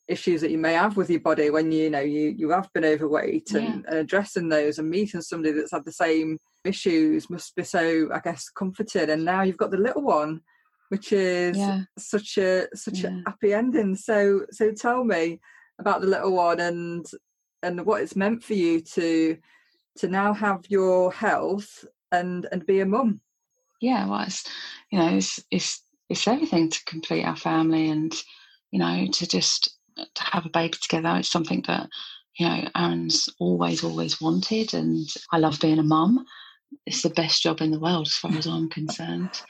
issues 0.07 0.39
that 0.39 0.51
you 0.51 0.57
may 0.57 0.73
have 0.73 0.95
with 0.95 1.09
your 1.09 1.19
body 1.19 1.49
when 1.49 1.71
you, 1.71 1.89
know 1.89 1.99
you 1.99 2.33
you 2.37 2.49
have 2.49 2.71
been 2.73 2.85
overweight 2.85 3.51
and, 3.51 3.63
yeah. 3.63 3.73
and 3.87 3.97
addressing 3.97 4.47
those 4.47 4.79
and 4.79 4.89
meeting 4.89 5.21
somebody 5.21 5.51
that's 5.53 5.73
had 5.73 5.83
the 5.83 5.91
same 5.91 6.37
issues 6.63 7.29
must 7.29 7.55
be 7.55 7.63
so 7.63 8.09
I 8.13 8.19
guess 8.19 8.49
comforted. 8.49 9.09
And 9.09 9.25
now 9.25 9.41
you've 9.41 9.57
got 9.57 9.71
the 9.71 9.77
little 9.77 10.03
one, 10.03 10.41
which 10.89 11.11
is 11.11 11.57
yeah. 11.57 11.81
such 11.97 12.37
a 12.37 12.67
such 12.73 12.99
yeah. 12.99 13.09
a 13.25 13.29
happy 13.29 13.53
ending. 13.53 13.95
So 13.95 14.45
so 14.51 14.71
tell 14.71 15.03
me 15.03 15.39
about 15.79 16.01
the 16.01 16.07
little 16.07 16.35
one 16.35 16.59
and 16.59 17.05
and 17.63 17.85
what 17.85 18.01
it's 18.01 18.15
meant 18.15 18.43
for 18.43 18.53
you 18.53 18.81
to 18.81 19.37
to 19.97 20.07
now 20.07 20.33
have 20.33 20.65
your 20.69 21.11
health 21.11 21.85
and 22.11 22.47
and 22.51 22.65
be 22.65 22.79
a 22.79 22.85
mum. 22.85 23.21
Yeah, 23.81 24.07
well, 24.07 24.21
it's 24.21 24.43
you 24.91 24.99
know 24.99 25.15
it's 25.15 25.43
it's 25.51 25.83
it's 26.09 26.27
everything 26.27 26.69
to 26.69 26.83
complete 26.85 27.23
our 27.23 27.35
family 27.35 27.89
and 27.89 28.13
you 28.71 28.79
know 28.79 29.07
to 29.11 29.27
just 29.27 29.77
to 29.95 30.23
have 30.23 30.45
a 30.45 30.49
baby 30.49 30.77
together. 30.81 31.15
It's 31.17 31.29
something 31.29 31.63
that 31.67 31.89
you 32.37 32.47
know 32.47 32.69
Aaron's 32.75 33.29
always 33.39 33.83
always 33.83 34.21
wanted, 34.21 34.73
and 34.73 35.07
I 35.31 35.37
love 35.37 35.59
being 35.59 35.79
a 35.79 35.83
mum. 35.83 36.25
It's 36.85 37.01
the 37.01 37.09
best 37.09 37.43
job 37.43 37.61
in 37.61 37.71
the 37.71 37.79
world 37.79 38.07
as 38.07 38.15
far 38.15 38.31
as 38.31 38.45
I'm 38.45 38.69
concerned. 38.69 39.41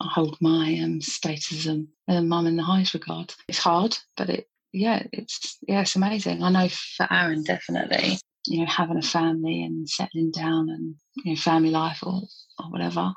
I 0.00 0.08
hold 0.12 0.36
my 0.40 0.78
um, 0.82 1.00
status 1.00 1.66
as 1.66 2.18
a 2.18 2.22
mum 2.22 2.46
in 2.46 2.56
the 2.56 2.64
highest 2.64 2.94
regard. 2.94 3.32
It's 3.48 3.58
hard, 3.58 3.96
but 4.16 4.28
it 4.28 4.48
yeah, 4.72 5.04
it's 5.12 5.58
yeah, 5.68 5.82
it's 5.82 5.96
amazing. 5.96 6.42
I 6.42 6.50
know 6.50 6.68
for 6.68 7.06
Aaron 7.10 7.44
definitely, 7.44 8.18
you 8.46 8.60
know, 8.60 8.66
having 8.66 8.98
a 8.98 9.02
family 9.02 9.62
and 9.62 9.88
settling 9.88 10.30
down 10.30 10.68
and 10.70 10.94
you 11.24 11.32
know, 11.32 11.36
family 11.36 11.70
life 11.70 12.00
or 12.02 12.22
or 12.58 12.70
whatever, 12.70 13.12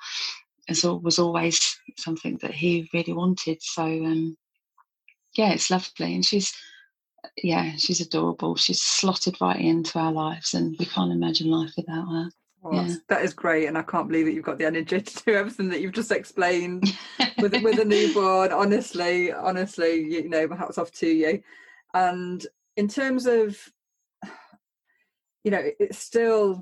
is 0.67 0.83
was 0.83 1.19
always 1.19 1.77
something 1.97 2.37
that 2.41 2.53
he 2.53 2.89
really 2.93 3.13
wanted. 3.13 3.61
So 3.61 3.83
um, 3.83 4.37
yeah, 5.35 5.51
it's 5.51 5.69
lovely, 5.69 6.15
and 6.15 6.25
she's 6.25 6.53
yeah, 7.43 7.73
she's 7.77 8.01
adorable. 8.01 8.55
She's 8.55 8.81
slotted 8.81 9.39
right 9.41 9.59
into 9.59 9.99
our 9.99 10.11
lives, 10.11 10.53
and 10.53 10.75
we 10.79 10.85
can't 10.85 11.11
imagine 11.11 11.49
life 11.49 11.73
without 11.77 12.07
her. 12.07 12.29
Well, 12.61 12.87
yeah. 12.87 12.95
that 13.09 13.23
is 13.23 13.33
great, 13.33 13.67
and 13.67 13.77
I 13.77 13.83
can't 13.83 14.07
believe 14.07 14.25
that 14.25 14.33
you've 14.33 14.45
got 14.45 14.57
the 14.57 14.65
energy 14.65 15.01
to 15.01 15.23
do 15.23 15.33
everything 15.33 15.69
that 15.69 15.81
you've 15.81 15.93
just 15.93 16.11
explained 16.11 16.97
with 17.39 17.61
with 17.61 17.79
a 17.79 17.85
newborn. 17.85 18.51
Honestly, 18.51 19.31
honestly, 19.31 20.03
you 20.03 20.29
know, 20.29 20.47
hats 20.49 20.77
off 20.77 20.91
to 20.93 21.07
you. 21.07 21.41
And 21.93 22.45
in 22.75 22.87
terms 22.87 23.25
of, 23.25 23.57
you 25.47 25.51
know, 25.51 25.63
it's 25.79 25.97
still. 25.97 26.61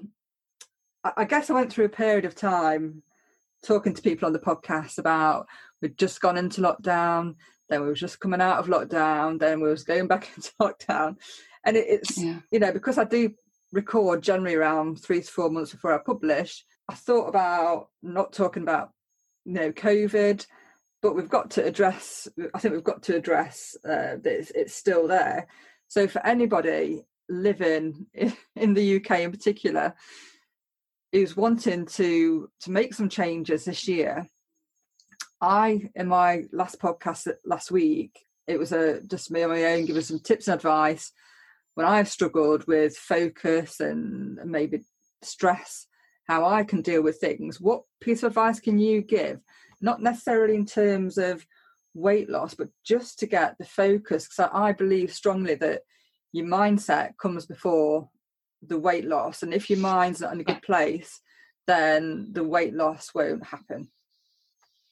I 1.04 1.26
guess 1.26 1.50
I 1.50 1.54
went 1.54 1.74
through 1.74 1.86
a 1.86 1.90
period 1.90 2.24
of 2.24 2.36
time 2.36 3.02
talking 3.66 3.96
to 3.96 4.02
people 4.02 4.28
on 4.28 4.34
the 4.34 4.38
podcast 4.38 5.00
about 5.00 5.48
we'd 5.82 5.98
just 5.98 6.22
gone 6.22 6.38
into 6.38 6.62
lockdown, 6.62 7.34
then 7.68 7.82
we 7.82 7.88
were 7.88 7.96
just 7.96 8.20
coming 8.20 8.42
out 8.42 8.60
of 8.60 8.68
lockdown, 8.68 9.40
then 9.40 9.60
we 9.60 9.70
was 9.70 9.84
going 9.84 10.08
back 10.14 10.30
into 10.36 10.52
lockdown, 10.62 11.16
and 11.66 11.76
it, 11.76 11.88
it's 11.88 12.22
yeah. 12.22 12.42
you 12.52 12.60
know 12.60 12.72
because 12.72 13.00
I 13.00 13.06
do 13.06 13.34
record 13.72 14.22
generally 14.22 14.54
around 14.54 15.02
three 15.02 15.22
to 15.22 15.32
four 15.32 15.50
months 15.50 15.72
before 15.72 15.92
I 15.92 16.04
publish. 16.06 16.64
I 16.88 16.94
thought 16.94 17.28
about 17.28 17.88
not 18.04 18.34
talking 18.34 18.62
about 18.62 18.92
you 19.46 19.54
know 19.54 19.72
COVID, 19.72 20.46
but 21.02 21.16
we've 21.16 21.28
got 21.28 21.50
to 21.52 21.66
address. 21.66 22.28
I 22.54 22.60
think 22.60 22.76
we've 22.76 22.84
got 22.84 23.02
to 23.04 23.16
address 23.16 23.76
uh, 23.84 24.18
that 24.22 24.40
it's, 24.40 24.52
it's 24.52 24.76
still 24.76 25.08
there. 25.08 25.48
So 25.88 26.08
for 26.08 26.24
anybody 26.24 27.08
living 27.30 28.08
in 28.14 28.34
in 28.56 28.74
the 28.74 28.98
UK 28.98 29.22
in 29.22 29.32
particular 29.32 29.96
is 31.12 31.38
wanting 31.38 31.86
to 31.86 32.50
to 32.62 32.72
make 32.72 32.94
some 32.94 33.10
changes 33.10 33.66
this 33.66 33.88
year, 33.88 34.28
I 35.42 35.90
in 35.96 36.08
my 36.08 36.44
last 36.52 36.80
podcast 36.80 37.28
last 37.46 37.72
week, 37.72 38.26
it 38.48 38.60
was 38.60 38.72
a 38.72 39.02
just 39.02 39.32
me 39.32 39.44
on 39.44 39.50
my 39.50 39.64
own, 39.66 39.86
giving 39.86 40.02
some 40.02 40.20
tips 40.20 40.48
and 40.48 40.56
advice 40.56 41.12
when 41.76 41.86
I've 41.86 42.10
struggled 42.10 42.66
with 42.68 42.98
focus 42.98 43.80
and 43.80 44.40
maybe 44.46 44.82
stress, 45.22 45.88
how 46.28 46.46
I 46.46 46.64
can 46.64 46.82
deal 46.82 47.04
with 47.04 47.20
things. 47.20 47.62
What 47.62 47.84
piece 48.02 48.24
of 48.24 48.32
advice 48.32 48.60
can 48.60 48.80
you 48.80 49.02
give? 49.02 49.40
Not 49.82 50.02
necessarily 50.02 50.56
in 50.56 50.66
terms 50.66 51.18
of 51.18 51.46
weight 51.94 52.30
loss, 52.30 52.54
but 52.54 52.70
just 52.84 53.20
to 53.20 53.28
get 53.28 53.58
the 53.58 53.66
focus. 53.66 54.28
Because 54.28 54.50
I 54.54 54.72
believe 54.72 55.14
strongly 55.14 55.56
that 55.56 55.82
your 56.36 56.46
mindset 56.46 57.18
comes 57.18 57.46
before 57.46 58.10
the 58.62 58.78
weight 58.78 59.06
loss. 59.06 59.42
And 59.42 59.54
if 59.54 59.70
your 59.70 59.80
mind's 59.80 60.20
not 60.20 60.34
in 60.34 60.42
a 60.42 60.44
good 60.44 60.62
place, 60.62 61.22
then 61.66 62.28
the 62.34 62.44
weight 62.44 62.74
loss 62.74 63.12
won't 63.16 63.46
happen. 63.46 63.88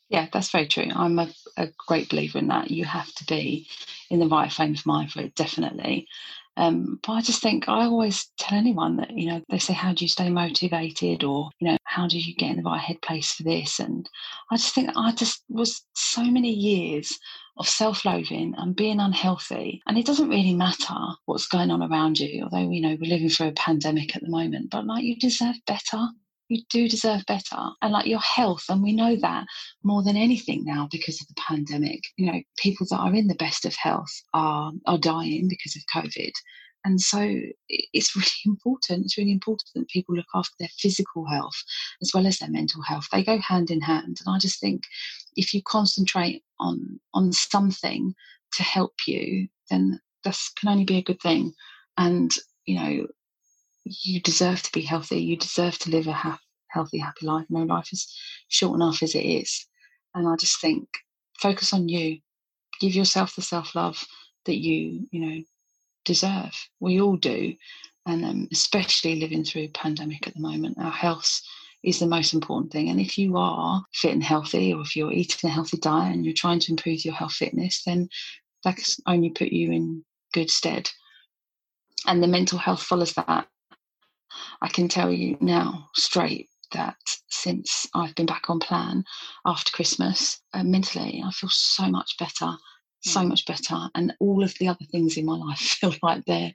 Yeah, 0.08 0.28
that's 0.32 0.52
very 0.52 0.68
true. 0.68 0.88
I'm 0.94 1.20
a, 1.20 1.28
a, 1.58 1.68
great 1.88 2.10
believer 2.10 2.38
in 2.38 2.48
that. 2.48 2.72
You 2.72 2.86
have 2.86 3.14
to 3.16 3.26
be 3.26 3.68
in 4.10 4.20
the 4.20 4.28
right 4.28 4.52
frame 4.52 4.74
of 4.74 4.86
mind 4.86 5.12
for 5.12 5.22
it, 5.22 5.36
definitely. 5.36 6.08
Um, 6.56 7.00
but 7.06 7.14
I 7.14 7.22
just 7.22 7.42
think 7.42 7.68
I 7.68 7.86
always 7.86 8.30
tell 8.38 8.58
anyone 8.58 8.98
that, 8.98 9.12
you 9.12 9.28
know, 9.28 9.42
they 9.50 9.58
say, 9.58 9.74
How 9.74 9.94
do 9.94 10.06
you 10.06 10.10
stay 10.10 10.30
motivated? 10.30 11.24
Or, 11.24 11.50
you 11.60 11.68
know, 11.70 11.78
how 11.86 12.08
do 12.08 12.20
you 12.20 12.36
get 12.36 12.52
in 12.52 12.58
the 12.58 12.64
right 12.64 12.82
headspace 12.82 13.34
for 13.34 13.44
this? 13.44 13.80
And 13.80 14.08
I 14.52 14.58
just 14.58 14.76
think 14.76 14.92
I 14.96 15.12
just 15.14 15.44
was 15.50 15.84
so 15.96 16.24
many 16.24 16.52
years 16.52 17.18
of 17.58 17.68
self 17.68 18.06
loathing 18.06 18.54
and 18.58 18.76
being 18.76 19.00
unhealthy. 19.00 19.82
And 19.88 19.98
it 19.98 20.06
doesn't 20.06 20.30
really 20.30 20.54
matter 20.54 20.96
what's 21.26 21.48
going 21.48 21.72
on 21.72 21.84
around 21.84 22.20
you, 22.20 22.44
although, 22.44 22.70
you 22.70 22.82
know, 22.82 22.98
we're 23.00 23.12
living 23.12 23.30
through 23.30 23.48
a 23.48 23.54
pandemic 23.54 24.16
at 24.16 24.22
the 24.22 24.30
moment, 24.30 24.70
but 24.70 24.86
like 24.86 25.04
you 25.04 25.16
deserve 25.16 25.56
better 25.66 26.08
you 26.54 26.64
do 26.70 26.88
deserve 26.88 27.24
better 27.26 27.58
and 27.82 27.92
like 27.92 28.06
your 28.06 28.20
health 28.20 28.66
and 28.70 28.82
we 28.84 28.94
know 28.94 29.16
that 29.16 29.46
more 29.84 30.04
than 30.04 30.16
anything 30.16 30.64
now 30.64 30.88
because 30.92 31.22
of 31.22 31.28
the 31.28 31.42
pandemic. 31.48 32.02
You 32.18 32.32
know 32.32 32.42
people 32.58 32.88
that 32.90 32.98
are 32.98 33.14
in 33.14 33.28
the 33.28 33.36
best 33.36 33.66
of 33.66 33.76
health 33.76 34.12
are 34.34 34.72
are 34.86 34.98
dying 34.98 35.48
because 35.48 35.76
of 35.76 35.84
covid. 35.94 36.32
And 36.86 37.00
so 37.00 37.20
it's 37.68 38.16
really 38.16 38.28
important 38.46 39.06
it's 39.06 39.18
really 39.18 39.32
important 39.32 39.70
that 39.76 39.88
people 39.90 40.16
look 40.16 40.28
after 40.34 40.54
their 40.60 40.70
physical 40.80 41.26
health 41.26 41.62
as 42.02 42.12
well 42.14 42.28
as 42.28 42.38
their 42.38 42.50
mental 42.50 42.82
health. 42.82 43.08
They 43.12 43.24
go 43.24 43.40
hand 43.40 43.72
in 43.72 43.82
hand 43.82 44.18
and 44.26 44.36
i 44.36 44.38
just 44.38 44.60
think 44.60 44.84
if 45.36 45.54
you 45.54 45.62
concentrate 45.64 46.44
on 46.60 47.00
on 47.14 47.32
something 47.32 48.14
to 48.54 48.64
help 48.64 48.94
you 49.08 49.48
then 49.70 50.00
this 50.24 50.52
can 50.58 50.70
only 50.70 50.86
be 50.86 50.98
a 50.98 51.04
good 51.04 51.22
thing. 51.22 51.54
And 51.98 52.32
you 52.66 52.76
know 52.80 53.08
you 53.86 54.22
deserve 54.22 54.62
to 54.64 54.72
be 54.72 54.82
healthy. 54.82 55.22
You 55.22 55.38
deserve 55.38 55.78
to 55.80 55.90
live 55.90 56.08
a 56.08 56.14
ha- 56.14 56.40
healthy, 56.74 56.98
happy 56.98 57.26
life. 57.26 57.46
No 57.50 57.64
life 57.64 57.92
is 57.94 58.14
short 58.48 58.76
enough 58.76 59.04
as 59.04 59.16
it 59.16 59.26
is. 59.26 59.66
And 60.16 60.28
I 60.28 60.36
just 60.36 60.60
think 60.60 60.88
focus 61.40 61.74
on 61.74 61.90
you. 61.90 62.20
Give 62.80 62.96
yourself 62.96 63.36
the 63.36 63.42
self 63.42 63.76
love 63.76 64.04
that 64.46 64.58
you, 64.58 65.08
you 65.12 65.20
know, 65.20 65.44
deserve. 66.06 66.54
We 66.80 67.00
all 67.00 67.18
do. 67.18 67.56
And 68.06 68.26
um, 68.26 68.48
especially 68.52 69.20
living 69.20 69.44
through 69.44 69.64
a 69.64 69.68
pandemic 69.70 70.28
at 70.28 70.34
the 70.34 70.42
moment, 70.42 70.78
our 70.78 70.92
health 70.92 71.42
is 71.84 72.00
the 72.00 72.08
most 72.08 72.34
important 72.34 72.72
thing. 72.72 72.90
And 72.90 73.00
if 73.00 73.18
you 73.18 73.38
are 73.38 73.84
fit 73.94 74.14
and 74.14 74.24
healthy, 74.24 74.74
or 74.74 74.82
if 74.82 74.96
you're 74.96 75.12
eating 75.12 75.50
a 75.50 75.54
healthy 75.54 75.78
diet 75.78 76.14
and 76.14 76.26
you're 76.26 76.34
trying 76.34 76.60
to 76.60 76.72
improve 76.72 77.06
your 77.06 77.14
health 77.14 77.34
fitness, 77.34 77.84
then 77.86 78.10
that 78.64 78.78
can 78.78 78.86
only 79.08 79.30
put 79.30 79.50
you 79.50 79.72
in 79.72 80.04
good 80.34 80.50
stead. 80.50 80.90
And 82.08 82.22
the 82.22 82.28
mental 82.28 82.58
health 82.58 82.84
follows 82.84 83.14
that. 83.14 83.48
I 84.62 84.68
can 84.68 84.88
tell 84.88 85.12
you 85.12 85.38
now 85.40 85.90
straight 85.96 86.50
that 86.74 86.98
since 87.30 87.88
I've 87.94 88.16
been 88.16 88.26
back 88.26 88.50
on 88.50 88.60
plan 88.60 89.04
after 89.46 89.72
Christmas, 89.72 90.42
uh, 90.54 90.64
mentally, 90.64 91.24
I 91.26 91.32
feel 91.32 91.50
so 91.52 91.88
much 91.88 92.18
better, 92.18 92.56
so 93.02 93.22
mm. 93.22 93.30
much 93.30 93.46
better. 93.46 93.90
And 93.96 94.14
all 94.20 94.44
of 94.44 94.54
the 94.60 94.68
other 94.68 94.86
things 94.92 95.18
in 95.18 95.26
my 95.26 95.36
life 95.36 95.60
feel 95.60 95.96
like 96.02 96.26
they're 96.26 96.54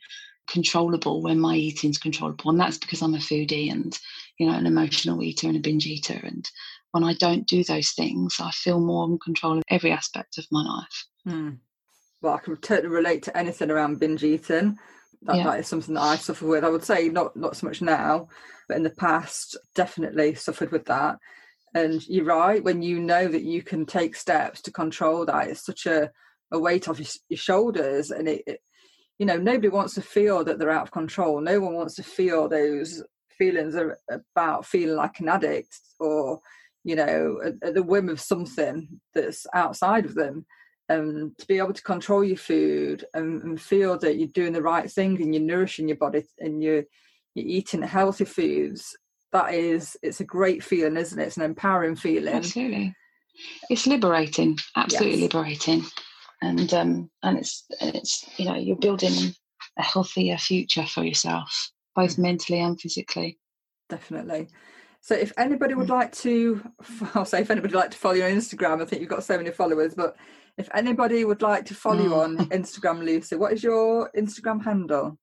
controllable 0.49 1.23
when 1.23 1.39
my 1.39 1.55
eating's 1.55 1.99
controllable. 1.99 2.51
And 2.51 2.61
that's 2.61 2.79
because 2.79 3.03
I'm 3.03 3.15
a 3.15 3.19
foodie 3.19 3.71
and, 3.71 3.99
you 4.39 4.47
know, 4.47 4.57
an 4.57 4.67
emotional 4.67 5.23
eater 5.23 5.47
and 5.47 5.57
a 5.57 5.61
binge 5.61 5.87
eater. 5.87 6.19
And 6.23 6.45
when 6.93 7.05
I 7.05 7.15
don't 7.15 7.47
do 7.47 7.63
those 7.65 7.91
things, 7.91 8.37
I 8.41 8.51
feel 8.51 8.81
more 8.81 9.07
in 9.07 9.19
control 9.19 9.59
of 9.59 9.65
every 9.69 9.93
aspect 9.93 10.39
of 10.39 10.47
my 10.51 10.63
life. 10.63 11.07
Mm. 11.27 11.59
Well, 12.21 12.35
I 12.35 12.39
can 12.39 12.57
totally 12.57 12.89
relate 12.89 13.23
to 13.25 13.37
anything 13.37 13.71
around 13.71 14.01
binge 14.01 14.25
eating. 14.25 14.79
That, 15.23 15.37
yeah. 15.37 15.45
that 15.45 15.61
is 15.61 15.69
something 15.69 15.95
that 15.95 16.03
I 16.03 16.17
suffer 16.17 16.47
with. 16.47 16.65
I 16.65 16.69
would 16.69 16.85
say 16.85 17.09
not 17.09 17.37
not 17.37 17.57
so 17.57 17.67
much 17.67 17.83
now, 17.83 18.29
in 18.77 18.83
the 18.83 18.91
past, 18.91 19.57
definitely 19.75 20.35
suffered 20.35 20.73
with 20.73 20.87
that. 20.87 21.19
And 21.75 22.07
you're 22.09 22.25
right 22.25 22.63
when 22.63 22.83
you 22.83 23.01
know 23.01 23.29
that 23.29 23.43
you 23.43 23.63
can 23.63 23.87
take 23.87 24.17
steps 24.17 24.63
to 24.63 24.73
control 24.73 25.27
that. 25.27 25.49
It's 25.49 25.65
such 25.65 25.87
a, 25.87 26.11
a 26.51 26.59
weight 26.59 26.89
off 26.89 26.99
your, 26.99 27.09
your 27.29 27.39
shoulders, 27.39 28.11
and 28.11 28.29
it, 28.29 28.43
it, 28.47 28.61
you 29.19 29.27
know, 29.27 29.37
nobody 29.37 29.69
wants 29.69 29.95
to 29.95 30.03
feel 30.03 30.45
that 30.45 30.59
they're 30.59 30.71
out 30.71 30.85
of 30.85 30.91
control. 30.91 31.41
No 31.41 31.61
one 31.61 31.75
wants 31.75 31.95
to 31.97 32.03
feel 32.03 32.49
those 32.49 33.03
feelings 33.37 33.77
about 34.11 34.67
feeling 34.67 34.97
like 34.97 35.21
an 35.21 35.29
addict 35.29 35.79
or 36.01 36.41
you 36.85 36.97
know 36.97 37.39
at, 37.45 37.55
at 37.63 37.75
the 37.75 37.83
whim 37.83 38.09
of 38.09 38.21
something 38.21 39.01
that's 39.15 39.47
outside 39.55 40.05
of 40.05 40.15
them 40.15 40.45
um, 40.89 41.35
to 41.39 41.47
be 41.47 41.59
able 41.59 41.73
to 41.73 41.83
control 41.83 42.25
your 42.25 42.37
food 42.37 43.05
and, 43.15 43.43
and, 43.43 43.61
feel 43.61 43.99
that 43.99 44.17
you're 44.17 44.29
doing 44.29 44.55
the 44.55 44.63
right 44.63 44.91
thing 44.91 45.21
and 45.21 45.35
you're 45.35 45.45
nourishing 45.45 45.87
your 45.87 45.99
body 45.99 46.25
and 46.39 46.63
you're, 46.63 46.85
you're 47.39 47.59
eating 47.59 47.83
healthy 47.83 48.25
foods 48.25 48.97
that 49.33 49.55
is 49.55 49.97
it's 50.03 50.21
a 50.21 50.25
great 50.25 50.63
feeling 50.63 50.97
isn't 50.97 51.19
it 51.19 51.27
it's 51.27 51.37
an 51.37 51.43
empowering 51.43 51.97
feeling 51.97 52.35
absolutely 52.35 52.95
it's 53.71 53.87
liberating 53.87 54.59
absolutely 54.77 55.21
yes. 55.21 55.33
liberating 55.33 55.85
and 56.43 56.73
um 56.75 57.11
and 57.23 57.39
it's 57.39 57.65
it's 57.81 58.25
you 58.39 58.45
know 58.45 58.57
you're 58.57 58.77
building 58.77 59.13
a 59.79 59.83
healthier 59.83 60.39
future 60.39 60.87
for 60.87 61.05
yourself 61.05 61.71
both 61.95 62.17
mm. 62.17 62.21
mentally 62.21 62.61
and 62.61 62.81
physically 62.81 63.39
definitely 63.89 64.49
so 65.01 65.15
if 65.15 65.33
anybody 65.39 65.75
would 65.75 65.89
mm. 65.89 65.99
like 65.99 66.13
to 66.13 66.63
i'll 67.15 67.25
say 67.25 67.41
if 67.41 67.51
anybody 67.51 67.73
would 67.73 67.81
like 67.81 67.91
to 67.91 67.99
follow 67.99 68.15
you 68.15 68.25
on 68.25 68.31
instagram 68.31 68.81
i 68.81 68.85
think 68.85 69.01
you've 69.01 69.11
got 69.11 69.25
so 69.25 69.37
many 69.37 69.51
followers 69.51 69.95
but 69.95 70.17
if 70.57 70.69
anybody 70.75 71.25
would 71.25 71.43
like 71.43 71.65
to 71.65 71.75
follow 71.75 72.03
you 72.03 72.15
on 72.15 72.37
mm. 72.37 72.47
instagram 72.49 73.05
lucy 73.05 73.37
what 73.37 73.53
is 73.53 73.63
your 73.63 74.11
instagram 74.17 74.63
handle 74.63 75.19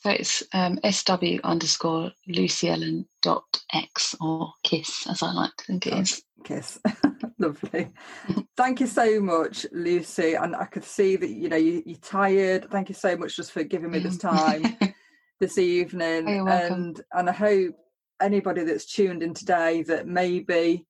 so 0.00 0.10
it's 0.10 0.42
um, 0.54 0.78
sw 0.90 1.40
underscore 1.44 2.10
Lucy 2.26 2.70
Ellen 2.70 3.06
dot 3.20 3.44
x 3.74 4.14
or 4.20 4.50
kiss, 4.64 5.06
as 5.06 5.22
I 5.22 5.30
like 5.32 5.54
to 5.58 5.64
think 5.64 5.86
it 5.86 5.92
is. 5.92 6.22
Kiss, 6.42 6.78
lovely. 7.38 7.90
Thank 8.56 8.80
you 8.80 8.86
so 8.86 9.20
much, 9.20 9.66
Lucy. 9.72 10.34
And 10.34 10.56
I 10.56 10.64
could 10.64 10.84
see 10.84 11.16
that 11.16 11.28
you 11.28 11.50
know 11.50 11.56
you, 11.56 11.82
are 11.86 11.94
tired. 12.00 12.70
Thank 12.70 12.88
you 12.88 12.94
so 12.94 13.14
much 13.14 13.36
just 13.36 13.52
for 13.52 13.62
giving 13.62 13.90
me 13.90 13.98
this 13.98 14.16
time 14.16 14.78
this 15.40 15.58
evening. 15.58 16.40
Oh, 16.40 16.48
and 16.48 16.98
and 17.12 17.28
I 17.28 17.32
hope 17.32 17.74
anybody 18.22 18.64
that's 18.64 18.86
tuned 18.86 19.22
in 19.22 19.34
today 19.34 19.82
that 19.82 20.06
maybe 20.06 20.86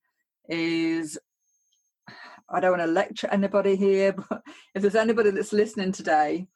is 0.49 1.19
I 2.49 2.61
don't 2.61 2.79
want 2.79 2.83
to 2.83 2.93
lecture 2.93 3.29
anybody 3.33 3.75
here, 3.75 4.13
but 4.13 4.43
if 4.77 4.83
there's 4.83 4.95
anybody 4.95 5.31
that's 5.33 5.53
listening 5.53 5.91
today 5.91 6.47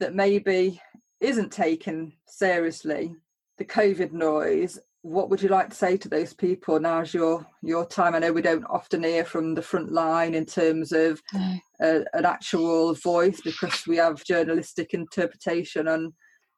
that 0.00 0.14
maybe 0.14 0.80
isn't 1.20 1.52
taken 1.52 2.12
seriously, 2.26 3.14
the 3.58 3.64
COVID 3.64 4.12
noise, 4.12 4.78
what 5.02 5.30
would 5.30 5.42
you 5.42 5.48
like 5.48 5.70
to 5.70 5.76
say 5.76 5.96
to 5.96 6.08
those 6.08 6.34
people? 6.34 6.78
Now's 6.78 7.14
your 7.14 7.46
your 7.62 7.86
time. 7.86 8.14
I 8.14 8.18
know 8.18 8.32
we 8.32 8.42
don't 8.42 8.64
often 8.68 9.02
hear 9.02 9.24
from 9.24 9.54
the 9.54 9.62
front 9.62 9.92
line 9.92 10.34
in 10.34 10.44
terms 10.44 10.92
of 10.92 11.22
no. 11.32 11.56
a, 11.80 12.04
an 12.12 12.26
actual 12.26 12.94
voice 12.94 13.40
because 13.40 13.86
we 13.86 13.96
have 13.96 14.24
journalistic 14.24 14.92
interpretation 14.92 15.88
on 15.88 16.12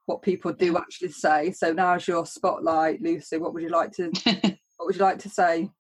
what 0.07 0.23
people 0.23 0.53
do 0.53 0.77
actually 0.77 1.13
say. 1.13 1.53
So 1.53 1.73
now's 1.73 2.09
your 2.09 2.27
spotlight, 2.27 3.01
Lucy. 3.01 3.39
What 3.39 3.55
would 3.55 3.63
you 3.63 3.69
like 3.69 3.93
to 3.93 4.11
what 4.77 4.87
would 4.87 4.97
you 4.97 5.03
like 5.03 5.21
to 5.21 5.29
say? 5.29 5.71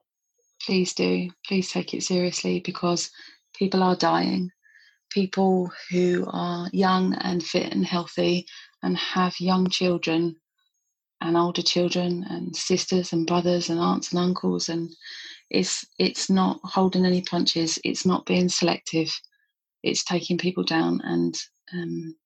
Please 0.64 0.94
do. 0.94 1.30
Please 1.44 1.70
take 1.70 1.94
it 1.94 2.04
seriously 2.04 2.60
because 2.60 3.10
people 3.56 3.82
are 3.82 3.96
dying. 3.96 4.50
People 5.10 5.70
who 5.90 6.26
are 6.30 6.70
young 6.72 7.14
and 7.14 7.42
fit 7.42 7.72
and 7.72 7.84
healthy 7.84 8.46
and 8.82 8.96
have 8.96 9.40
young 9.40 9.68
children 9.68 10.36
and 11.20 11.36
older 11.36 11.62
children 11.62 12.24
and 12.28 12.54
sisters 12.54 13.12
and 13.12 13.26
brothers 13.26 13.70
and 13.70 13.78
aunts 13.78 14.12
and 14.12 14.20
uncles 14.20 14.68
and 14.68 14.90
it's 15.52 15.86
it's 15.98 16.30
not 16.30 16.60
holding 16.64 17.04
any 17.04 17.20
punches. 17.20 17.78
It's 17.84 18.06
not 18.06 18.24
being 18.24 18.48
selective. 18.48 19.14
It's 19.82 20.02
taking 20.02 20.38
people 20.38 20.64
down 20.64 21.00
and 21.04 21.36
um, 21.74 22.16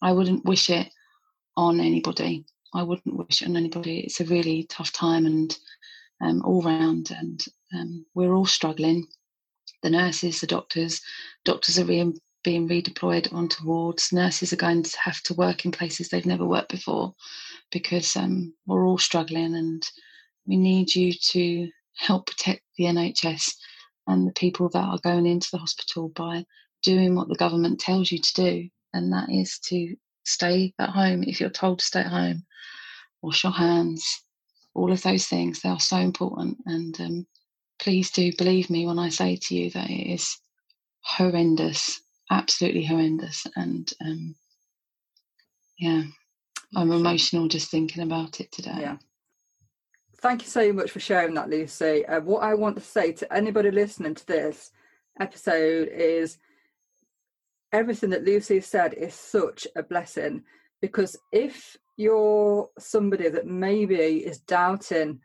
i 0.00 0.12
wouldn't 0.12 0.44
wish 0.44 0.70
it 0.70 0.88
on 1.56 1.80
anybody. 1.80 2.44
I 2.72 2.84
wouldn't 2.84 3.16
wish 3.16 3.42
it 3.42 3.48
on 3.48 3.56
anybody. 3.56 4.00
It's 4.00 4.20
a 4.20 4.24
really 4.24 4.64
tough 4.64 4.92
time 4.92 5.26
and 5.26 5.58
um, 6.20 6.42
all 6.44 6.62
round 6.62 7.10
and 7.10 7.44
um, 7.74 8.06
we're 8.14 8.32
all 8.32 8.46
struggling. 8.46 9.08
The 9.82 9.90
nurses 9.90 10.40
the 10.40 10.46
doctors 10.46 11.00
doctors 11.44 11.78
are 11.80 11.84
being 11.84 12.18
being 12.48 12.66
redeployed 12.66 13.30
onto 13.34 13.62
wards. 13.62 14.10
Nurses 14.10 14.54
are 14.54 14.56
going 14.56 14.82
to 14.82 14.98
have 14.98 15.20
to 15.24 15.34
work 15.34 15.66
in 15.66 15.70
places 15.70 16.08
they've 16.08 16.24
never 16.24 16.46
worked 16.46 16.70
before 16.70 17.14
because 17.70 18.16
um, 18.16 18.54
we're 18.66 18.86
all 18.86 18.96
struggling 18.96 19.54
and 19.54 19.86
we 20.46 20.56
need 20.56 20.94
you 20.94 21.12
to 21.12 21.68
help 21.98 22.24
protect 22.24 22.62
the 22.78 22.84
NHS 22.84 23.52
and 24.06 24.26
the 24.26 24.32
people 24.32 24.70
that 24.70 24.82
are 24.82 24.98
going 25.04 25.26
into 25.26 25.50
the 25.52 25.58
hospital 25.58 26.08
by 26.16 26.42
doing 26.82 27.14
what 27.14 27.28
the 27.28 27.34
government 27.34 27.80
tells 27.80 28.10
you 28.10 28.18
to 28.18 28.32
do, 28.32 28.68
and 28.94 29.12
that 29.12 29.28
is 29.28 29.58
to 29.64 29.94
stay 30.24 30.72
at 30.78 30.88
home 30.88 31.22
if 31.24 31.40
you're 31.40 31.50
told 31.50 31.80
to 31.80 31.84
stay 31.84 32.00
at 32.00 32.06
home, 32.06 32.46
wash 33.20 33.44
your 33.44 33.52
hands, 33.52 34.22
all 34.72 34.90
of 34.90 35.02
those 35.02 35.26
things. 35.26 35.60
They 35.60 35.68
are 35.68 35.78
so 35.78 35.98
important, 35.98 36.56
and 36.64 36.98
um, 36.98 37.26
please 37.78 38.10
do 38.10 38.32
believe 38.38 38.70
me 38.70 38.86
when 38.86 38.98
I 38.98 39.10
say 39.10 39.36
to 39.36 39.54
you 39.54 39.68
that 39.72 39.90
it 39.90 40.14
is 40.14 40.38
horrendous 41.02 42.00
absolutely 42.30 42.84
horrendous. 42.84 43.46
And 43.56 43.90
um, 44.04 44.34
yeah, 45.78 46.02
I'm 46.76 46.92
emotional 46.92 47.48
just 47.48 47.70
thinking 47.70 48.02
about 48.02 48.40
it 48.40 48.52
today. 48.52 48.76
Yeah. 48.80 48.96
Thank 50.20 50.42
you 50.42 50.48
so 50.48 50.72
much 50.72 50.90
for 50.90 51.00
sharing 51.00 51.34
that, 51.34 51.48
Lucy. 51.48 52.04
Uh, 52.04 52.20
what 52.20 52.42
I 52.42 52.54
want 52.54 52.76
to 52.76 52.82
say 52.82 53.12
to 53.12 53.32
anybody 53.32 53.70
listening 53.70 54.16
to 54.16 54.26
this 54.26 54.72
episode 55.20 55.88
is 55.88 56.38
everything 57.72 58.10
that 58.10 58.24
Lucy 58.24 58.60
said 58.60 58.94
is 58.94 59.14
such 59.14 59.66
a 59.76 59.82
blessing 59.82 60.42
because 60.80 61.16
if 61.32 61.76
you're 61.96 62.68
somebody 62.78 63.28
that 63.28 63.46
maybe 63.46 63.94
is 63.96 64.38
doubting 64.38 65.20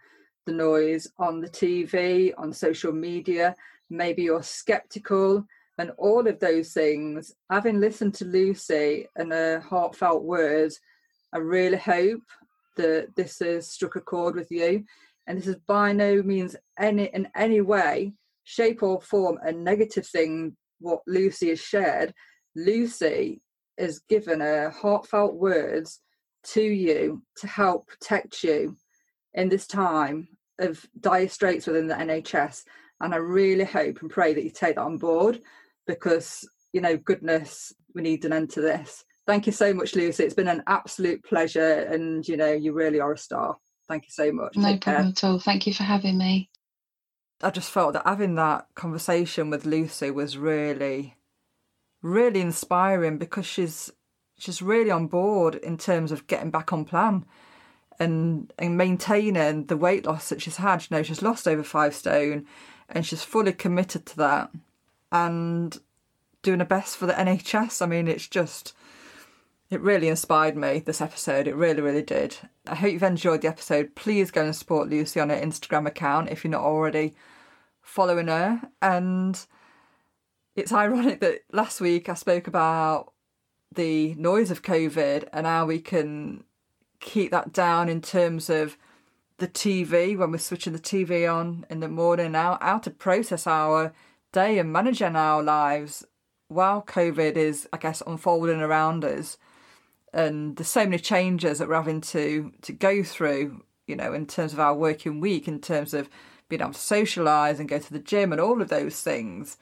the 0.45 0.51
noise 0.51 1.07
on 1.17 1.39
the 1.39 1.49
TV, 1.49 2.33
on 2.37 2.51
social 2.51 2.91
media, 2.91 3.55
maybe 3.89 4.23
you're 4.23 4.43
skeptical, 4.43 5.45
and 5.83 5.91
all 5.97 6.25
of 6.25 6.39
those 6.39 6.71
things, 6.71 7.33
having 7.51 7.81
listened 7.81 8.13
to 8.13 8.23
Lucy 8.23 9.05
and 9.17 9.33
her 9.33 9.59
heartfelt 9.59 10.23
words, 10.23 10.79
I 11.33 11.39
really 11.39 11.75
hope 11.75 12.21
that 12.77 13.13
this 13.17 13.39
has 13.39 13.69
struck 13.69 13.97
a 13.97 13.99
chord 13.99 14.33
with 14.35 14.49
you. 14.49 14.85
And 15.27 15.37
this 15.37 15.47
is 15.47 15.57
by 15.67 15.91
no 15.91 16.23
means 16.23 16.55
any 16.79 17.07
in 17.13 17.27
any 17.35 17.59
way, 17.59 18.13
shape 18.45 18.81
or 18.81 19.01
form 19.01 19.39
a 19.43 19.51
negative 19.51 20.07
thing 20.07 20.55
what 20.79 21.01
Lucy 21.05 21.49
has 21.49 21.59
shared. 21.59 22.13
Lucy 22.55 23.41
has 23.77 23.99
given 24.07 24.39
her 24.39 24.69
heartfelt 24.69 25.35
words 25.35 25.99
to 26.43 26.63
you 26.63 27.23
to 27.39 27.47
help 27.47 27.87
protect 27.87 28.41
you 28.41 28.77
in 29.33 29.49
this 29.49 29.67
time 29.67 30.29
of 30.59 30.87
dire 30.97 31.27
straits 31.27 31.67
within 31.67 31.87
the 31.87 31.95
NHS. 31.95 32.63
And 33.01 33.13
I 33.13 33.17
really 33.17 33.65
hope 33.65 34.01
and 34.01 34.09
pray 34.09 34.33
that 34.33 34.45
you 34.45 34.49
take 34.49 34.75
that 34.75 34.81
on 34.81 34.97
board 34.97 35.41
because 35.87 36.47
you 36.71 36.81
know 36.81 36.97
goodness 36.97 37.73
we 37.93 38.01
need 38.01 38.25
an 38.25 38.33
end 38.33 38.49
to 38.51 38.61
this. 38.61 39.05
Thank 39.25 39.45
you 39.45 39.53
so 39.53 39.73
much 39.73 39.95
lucy. 39.95 40.23
It's 40.23 40.33
been 40.33 40.47
an 40.47 40.63
absolute 40.67 41.23
pleasure 41.23 41.87
and 41.89 42.27
you 42.27 42.37
know 42.37 42.51
you 42.51 42.73
really 42.73 42.99
are 42.99 43.13
a 43.13 43.17
star. 43.17 43.57
Thank 43.87 44.05
you 44.05 44.11
so 44.11 44.31
much. 44.31 44.55
No 44.55 44.71
Take 44.71 44.81
problem 44.81 45.03
care. 45.03 45.11
at 45.11 45.23
all. 45.23 45.39
Thank 45.39 45.67
you 45.67 45.73
for 45.73 45.83
having 45.83 46.17
me. 46.17 46.49
I 47.41 47.49
just 47.49 47.71
felt 47.71 47.93
that 47.93 48.05
having 48.05 48.35
that 48.35 48.67
conversation 48.75 49.49
with 49.49 49.65
lucy 49.65 50.11
was 50.11 50.37
really 50.37 51.15
really 52.01 52.41
inspiring 52.41 53.17
because 53.17 53.45
she's 53.45 53.91
she's 54.37 54.61
really 54.61 54.91
on 54.91 55.07
board 55.07 55.55
in 55.55 55.77
terms 55.77 56.11
of 56.11 56.27
getting 56.27 56.51
back 56.51 56.73
on 56.73 56.85
plan 56.85 57.25
and 57.99 58.51
and 58.57 58.77
maintaining 58.77 59.65
the 59.65 59.77
weight 59.77 60.05
loss 60.05 60.29
that 60.29 60.41
she's 60.41 60.57
had. 60.57 60.81
You 60.81 60.97
know 60.97 61.03
she's 61.03 61.21
lost 61.21 61.47
over 61.47 61.63
five 61.63 61.95
stone 61.95 62.45
and 62.89 63.05
she's 63.05 63.23
fully 63.23 63.53
committed 63.53 64.05
to 64.07 64.17
that 64.17 64.51
and 65.13 65.79
doing 66.41 66.59
her 66.59 66.65
best 66.65 66.97
for 66.97 67.05
the 67.05 67.13
NHS. 67.13 67.81
I 67.81 67.85
mean, 67.85 68.09
it's 68.09 68.27
just, 68.27 68.73
it 69.69 69.79
really 69.79 70.09
inspired 70.09 70.57
me, 70.57 70.79
this 70.79 70.99
episode. 70.99 71.47
It 71.47 71.55
really, 71.55 71.81
really 71.81 72.01
did. 72.01 72.35
I 72.67 72.75
hope 72.75 72.91
you've 72.91 73.03
enjoyed 73.03 73.41
the 73.41 73.47
episode. 73.47 73.95
Please 73.95 74.31
go 74.31 74.43
and 74.43 74.55
support 74.55 74.89
Lucy 74.89 75.19
on 75.19 75.29
her 75.29 75.39
Instagram 75.39 75.87
account 75.87 76.29
if 76.29 76.43
you're 76.43 76.51
not 76.51 76.63
already 76.63 77.13
following 77.81 78.27
her. 78.27 78.61
And 78.81 79.39
it's 80.55 80.73
ironic 80.73 81.21
that 81.21 81.41
last 81.51 81.79
week 81.79 82.09
I 82.09 82.15
spoke 82.15 82.47
about 82.47 83.13
the 83.71 84.15
noise 84.15 84.51
of 84.51 84.63
COVID 84.63 85.29
and 85.31 85.45
how 85.45 85.65
we 85.65 85.79
can 85.79 86.43
keep 86.99 87.31
that 87.31 87.53
down 87.53 87.87
in 87.87 88.01
terms 88.01 88.49
of 88.49 88.77
the 89.37 89.47
TV 89.47 90.17
when 90.17 90.31
we're 90.31 90.37
switching 90.37 90.73
the 90.73 90.79
TV 90.79 91.31
on 91.31 91.65
in 91.69 91.79
the 91.81 91.87
morning 91.87 92.31
now, 92.31 92.57
how 92.61 92.77
to 92.79 92.89
process 92.89 93.45
our 93.45 93.93
day 94.33 94.59
and 94.59 94.73
managing 94.73 95.15
our 95.15 95.41
lives 95.41 96.05
while 96.49 96.81
COVID 96.81 97.37
is, 97.37 97.67
I 97.71 97.77
guess, 97.77 98.03
unfolding 98.05 98.59
around 98.59 99.05
us. 99.05 99.37
And 100.13 100.57
there's 100.57 100.67
so 100.67 100.83
many 100.83 100.99
changes 100.99 101.57
that 101.57 101.67
we're 101.67 101.75
having 101.75 102.01
to 102.01 102.51
to 102.61 102.73
go 102.73 103.03
through, 103.03 103.63
you 103.87 103.95
know, 103.95 104.13
in 104.13 104.27
terms 104.27 104.51
of 104.51 104.59
our 104.59 104.75
working 104.75 105.21
week, 105.21 105.47
in 105.47 105.59
terms 105.59 105.93
of 105.93 106.09
being 106.49 106.61
able 106.61 106.73
to 106.73 106.79
socialise 106.79 107.59
and 107.59 107.69
go 107.69 107.79
to 107.79 107.93
the 107.93 107.99
gym 107.99 108.31
and 108.31 108.41
all 108.41 108.61
of 108.61 108.69
those 108.69 109.01
things. 109.01 109.57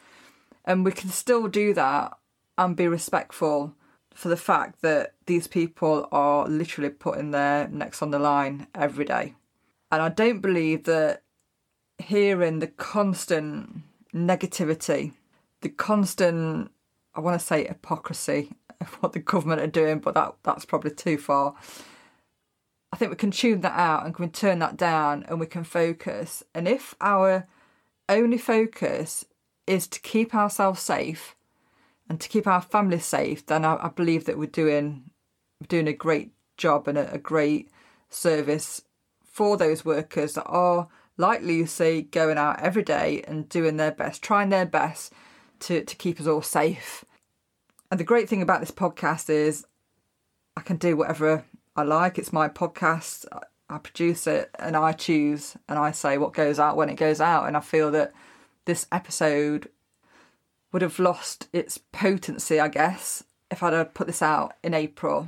And 0.65 0.83
we 0.83 0.91
can 0.91 1.09
still 1.09 1.47
do 1.47 1.73
that 1.75 2.17
and 2.57 2.75
be 2.75 2.87
respectful 2.87 3.75
for 4.13 4.27
the 4.27 4.37
fact 4.37 4.81
that 4.81 5.13
these 5.25 5.47
people 5.47 6.07
are 6.11 6.47
literally 6.47 6.89
putting 6.89 7.31
their 7.31 7.67
necks 7.69 8.01
on 8.01 8.11
the 8.11 8.19
line 8.19 8.67
every 8.75 9.05
day. 9.05 9.35
And 9.91 10.01
I 10.01 10.09
don't 10.09 10.41
believe 10.41 10.83
that 10.83 11.23
hearing 11.97 12.59
the 12.59 12.67
constant 12.67 13.83
negativity, 14.13 15.13
the 15.61 15.69
constant 15.69 16.71
I 17.13 17.19
want 17.19 17.39
to 17.39 17.45
say 17.45 17.67
hypocrisy 17.67 18.51
of 18.79 18.87
what 19.01 19.13
the 19.13 19.19
government 19.19 19.61
are 19.61 19.67
doing, 19.67 19.99
but 19.99 20.13
that 20.13 20.35
that's 20.43 20.65
probably 20.65 20.91
too 20.91 21.17
far. 21.17 21.55
I 22.93 22.97
think 22.97 23.11
we 23.11 23.17
can 23.17 23.31
tune 23.31 23.61
that 23.61 23.77
out 23.77 24.05
and 24.05 24.13
we 24.13 24.25
can 24.25 24.31
turn 24.31 24.59
that 24.59 24.75
down 24.75 25.23
and 25.29 25.39
we 25.39 25.45
can 25.45 25.63
focus. 25.63 26.43
And 26.53 26.67
if 26.67 26.93
our 26.99 27.47
only 28.09 28.37
focus 28.37 29.25
is 29.65 29.87
to 29.87 30.01
keep 30.01 30.35
ourselves 30.35 30.81
safe 30.81 31.35
and 32.09 32.19
to 32.19 32.27
keep 32.27 32.47
our 32.47 32.61
families 32.61 33.05
safe, 33.05 33.45
then 33.45 33.63
I, 33.63 33.85
I 33.85 33.89
believe 33.89 34.25
that 34.25 34.37
we're 34.37 34.47
doing 34.47 35.03
we're 35.59 35.67
doing 35.67 35.87
a 35.87 35.93
great 35.93 36.31
job 36.57 36.87
and 36.87 36.97
a, 36.97 37.13
a 37.13 37.17
great 37.17 37.69
service 38.09 38.81
for 39.23 39.55
those 39.55 39.85
workers 39.85 40.33
that 40.33 40.45
are 40.45 40.89
like 41.17 41.41
Lucy 41.41 42.03
going 42.03 42.37
out 42.37 42.59
every 42.59 42.83
day 42.83 43.23
and 43.27 43.49
doing 43.49 43.77
their 43.77 43.91
best, 43.91 44.21
trying 44.21 44.49
their 44.49 44.65
best 44.65 45.13
to, 45.61 45.83
to 45.83 45.95
keep 45.95 46.19
us 46.19 46.27
all 46.27 46.41
safe. 46.41 47.05
And 47.89 47.99
the 47.99 48.05
great 48.05 48.29
thing 48.29 48.41
about 48.41 48.61
this 48.61 48.71
podcast 48.71 49.29
is 49.29 49.65
I 50.55 50.61
can 50.61 50.77
do 50.77 50.95
whatever 50.95 51.45
I 51.75 51.83
like. 51.83 52.17
It's 52.17 52.33
my 52.33 52.47
podcast. 52.49 53.25
I 53.69 53.77
produce 53.77 54.27
it 54.27 54.49
and 54.59 54.75
I 54.75 54.91
choose 54.91 55.55
and 55.69 55.79
I 55.79 55.91
say 55.91 56.17
what 56.17 56.33
goes 56.33 56.59
out 56.59 56.75
when 56.75 56.89
it 56.89 56.95
goes 56.95 57.21
out. 57.21 57.47
And 57.47 57.55
I 57.55 57.61
feel 57.61 57.91
that 57.91 58.13
this 58.65 58.87
episode 58.91 59.69
would 60.71 60.81
have 60.81 60.99
lost 60.99 61.47
its 61.53 61.77
potency, 61.77 62.59
I 62.59 62.67
guess, 62.67 63.23
if 63.49 63.61
I'd 63.61 63.73
have 63.73 63.93
put 63.93 64.07
this 64.07 64.21
out 64.21 64.53
in 64.63 64.73
April. 64.73 65.27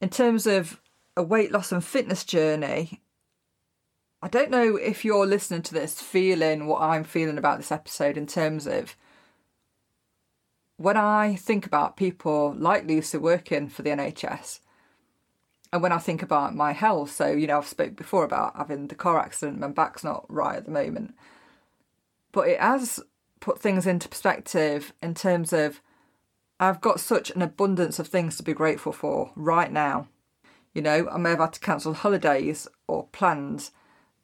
In 0.00 0.08
terms 0.08 0.46
of 0.46 0.80
a 1.16 1.22
weight 1.22 1.52
loss 1.52 1.72
and 1.72 1.84
fitness 1.84 2.24
journey, 2.24 3.00
I 4.20 4.28
don't 4.28 4.50
know 4.50 4.76
if 4.76 5.04
you're 5.04 5.26
listening 5.26 5.62
to 5.62 5.74
this 5.74 6.00
feeling 6.00 6.66
what 6.66 6.82
I'm 6.82 7.04
feeling 7.04 7.38
about 7.38 7.58
this 7.58 7.70
episode 7.70 8.16
in 8.16 8.26
terms 8.26 8.66
of 8.66 8.96
when 10.76 10.96
I 10.96 11.36
think 11.36 11.66
about 11.66 11.96
people 11.96 12.54
like 12.56 12.86
Lucy 12.86 13.18
working 13.18 13.68
for 13.68 13.82
the 13.82 13.90
NHS, 13.90 14.60
and 15.72 15.82
when 15.82 15.92
I 15.92 15.98
think 15.98 16.22
about 16.22 16.54
my 16.54 16.72
health, 16.72 17.12
so 17.12 17.28
you 17.28 17.46
know 17.46 17.58
I've 17.58 17.66
spoke 17.66 17.94
before 17.94 18.24
about 18.24 18.56
having 18.56 18.88
the 18.88 18.94
car 18.94 19.20
accident, 19.20 19.60
my 19.60 19.68
back's 19.68 20.02
not 20.02 20.24
right 20.28 20.56
at 20.56 20.64
the 20.64 20.70
moment, 20.70 21.14
but 22.32 22.48
it 22.48 22.60
has 22.60 23.00
put 23.40 23.60
things 23.60 23.86
into 23.86 24.08
perspective 24.08 24.92
in 25.00 25.14
terms 25.14 25.52
of 25.52 25.80
I've 26.58 26.80
got 26.80 26.98
such 26.98 27.30
an 27.30 27.42
abundance 27.42 28.00
of 28.00 28.08
things 28.08 28.36
to 28.36 28.42
be 28.42 28.52
grateful 28.52 28.92
for 28.92 29.30
right 29.36 29.70
now. 29.70 30.08
You 30.74 30.82
know, 30.82 31.08
I 31.08 31.18
may 31.18 31.30
have 31.30 31.38
had 31.38 31.52
to 31.52 31.60
cancel 31.60 31.94
holidays 31.94 32.66
or 32.88 33.06
plans, 33.08 33.70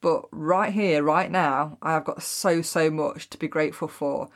but 0.05 0.27
right 0.31 0.71
here, 0.71 1.03
right 1.03 1.31
now, 1.31 1.79
I 1.81 1.93
have 1.93 2.05
got 2.05 2.23
so, 2.23 2.61
so 2.61 2.91
much 2.91 3.31
to 3.31 3.39
be 3.39 3.49
grateful 3.49 3.89
for. 3.89 4.29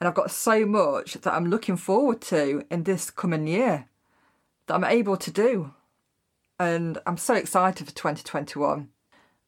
And 0.00 0.08
I've 0.08 0.16
got 0.16 0.32
so 0.32 0.66
much 0.66 1.14
that 1.14 1.32
I'm 1.32 1.48
looking 1.48 1.76
forward 1.76 2.20
to 2.22 2.64
in 2.72 2.82
this 2.82 3.08
coming 3.08 3.46
year 3.46 3.86
that 4.66 4.74
I'm 4.74 4.82
able 4.82 5.16
to 5.16 5.30
do 5.30 5.74
and 6.58 6.98
I'm 7.06 7.16
so 7.16 7.34
excited 7.34 7.86
for 7.86 7.94
2021. 7.94 8.88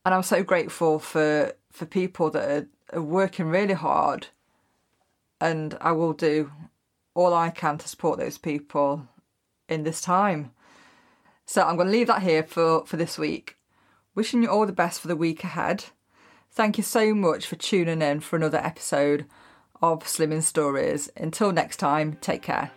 And 0.05 0.15
I'm 0.15 0.23
so 0.23 0.43
grateful 0.43 0.99
for 0.99 1.55
for 1.71 1.87
people 1.87 2.31
that 2.31 2.49
are, 2.49 2.99
are 2.99 3.03
working 3.03 3.47
really 3.47 3.75
hard, 3.75 4.29
and 5.41 5.77
I 5.81 5.91
will 5.91 6.13
do 6.13 6.53
all 7.15 7.35
I 7.35 7.51
can 7.51 7.79
to 7.79 7.89
support 7.89 8.19
those 8.21 8.39
people 8.39 9.09
in 9.69 9.83
this 9.83 10.01
time. 10.01 10.53
So 11.47 11.63
I'm 11.63 11.77
going 11.77 11.89
to 11.89 11.93
leave 11.93 12.07
that 12.07 12.23
here 12.23 12.43
for, 12.43 12.87
for 12.87 12.97
this 12.97 13.19
week. 13.19 13.57
Wishing 14.15 14.43
you 14.43 14.49
all 14.49 14.67
the 14.67 14.73
best 14.73 15.01
for 15.01 15.09
the 15.09 15.17
week 15.17 15.43
ahead. 15.43 15.87
Thank 16.53 16.79
you 16.79 16.85
so 16.85 17.15
much 17.15 17.47
for 17.47 17.57
tuning 17.57 18.01
in 18.01 18.21
for 18.21 18.37
another 18.37 18.59
episode 18.59 19.27
of 19.83 20.05
Slimming 20.05 20.43
Stories. 20.43 21.11
Until 21.17 21.53
next 21.53 21.79
time, 21.79 22.17
take 22.21 22.43
care. 22.43 22.71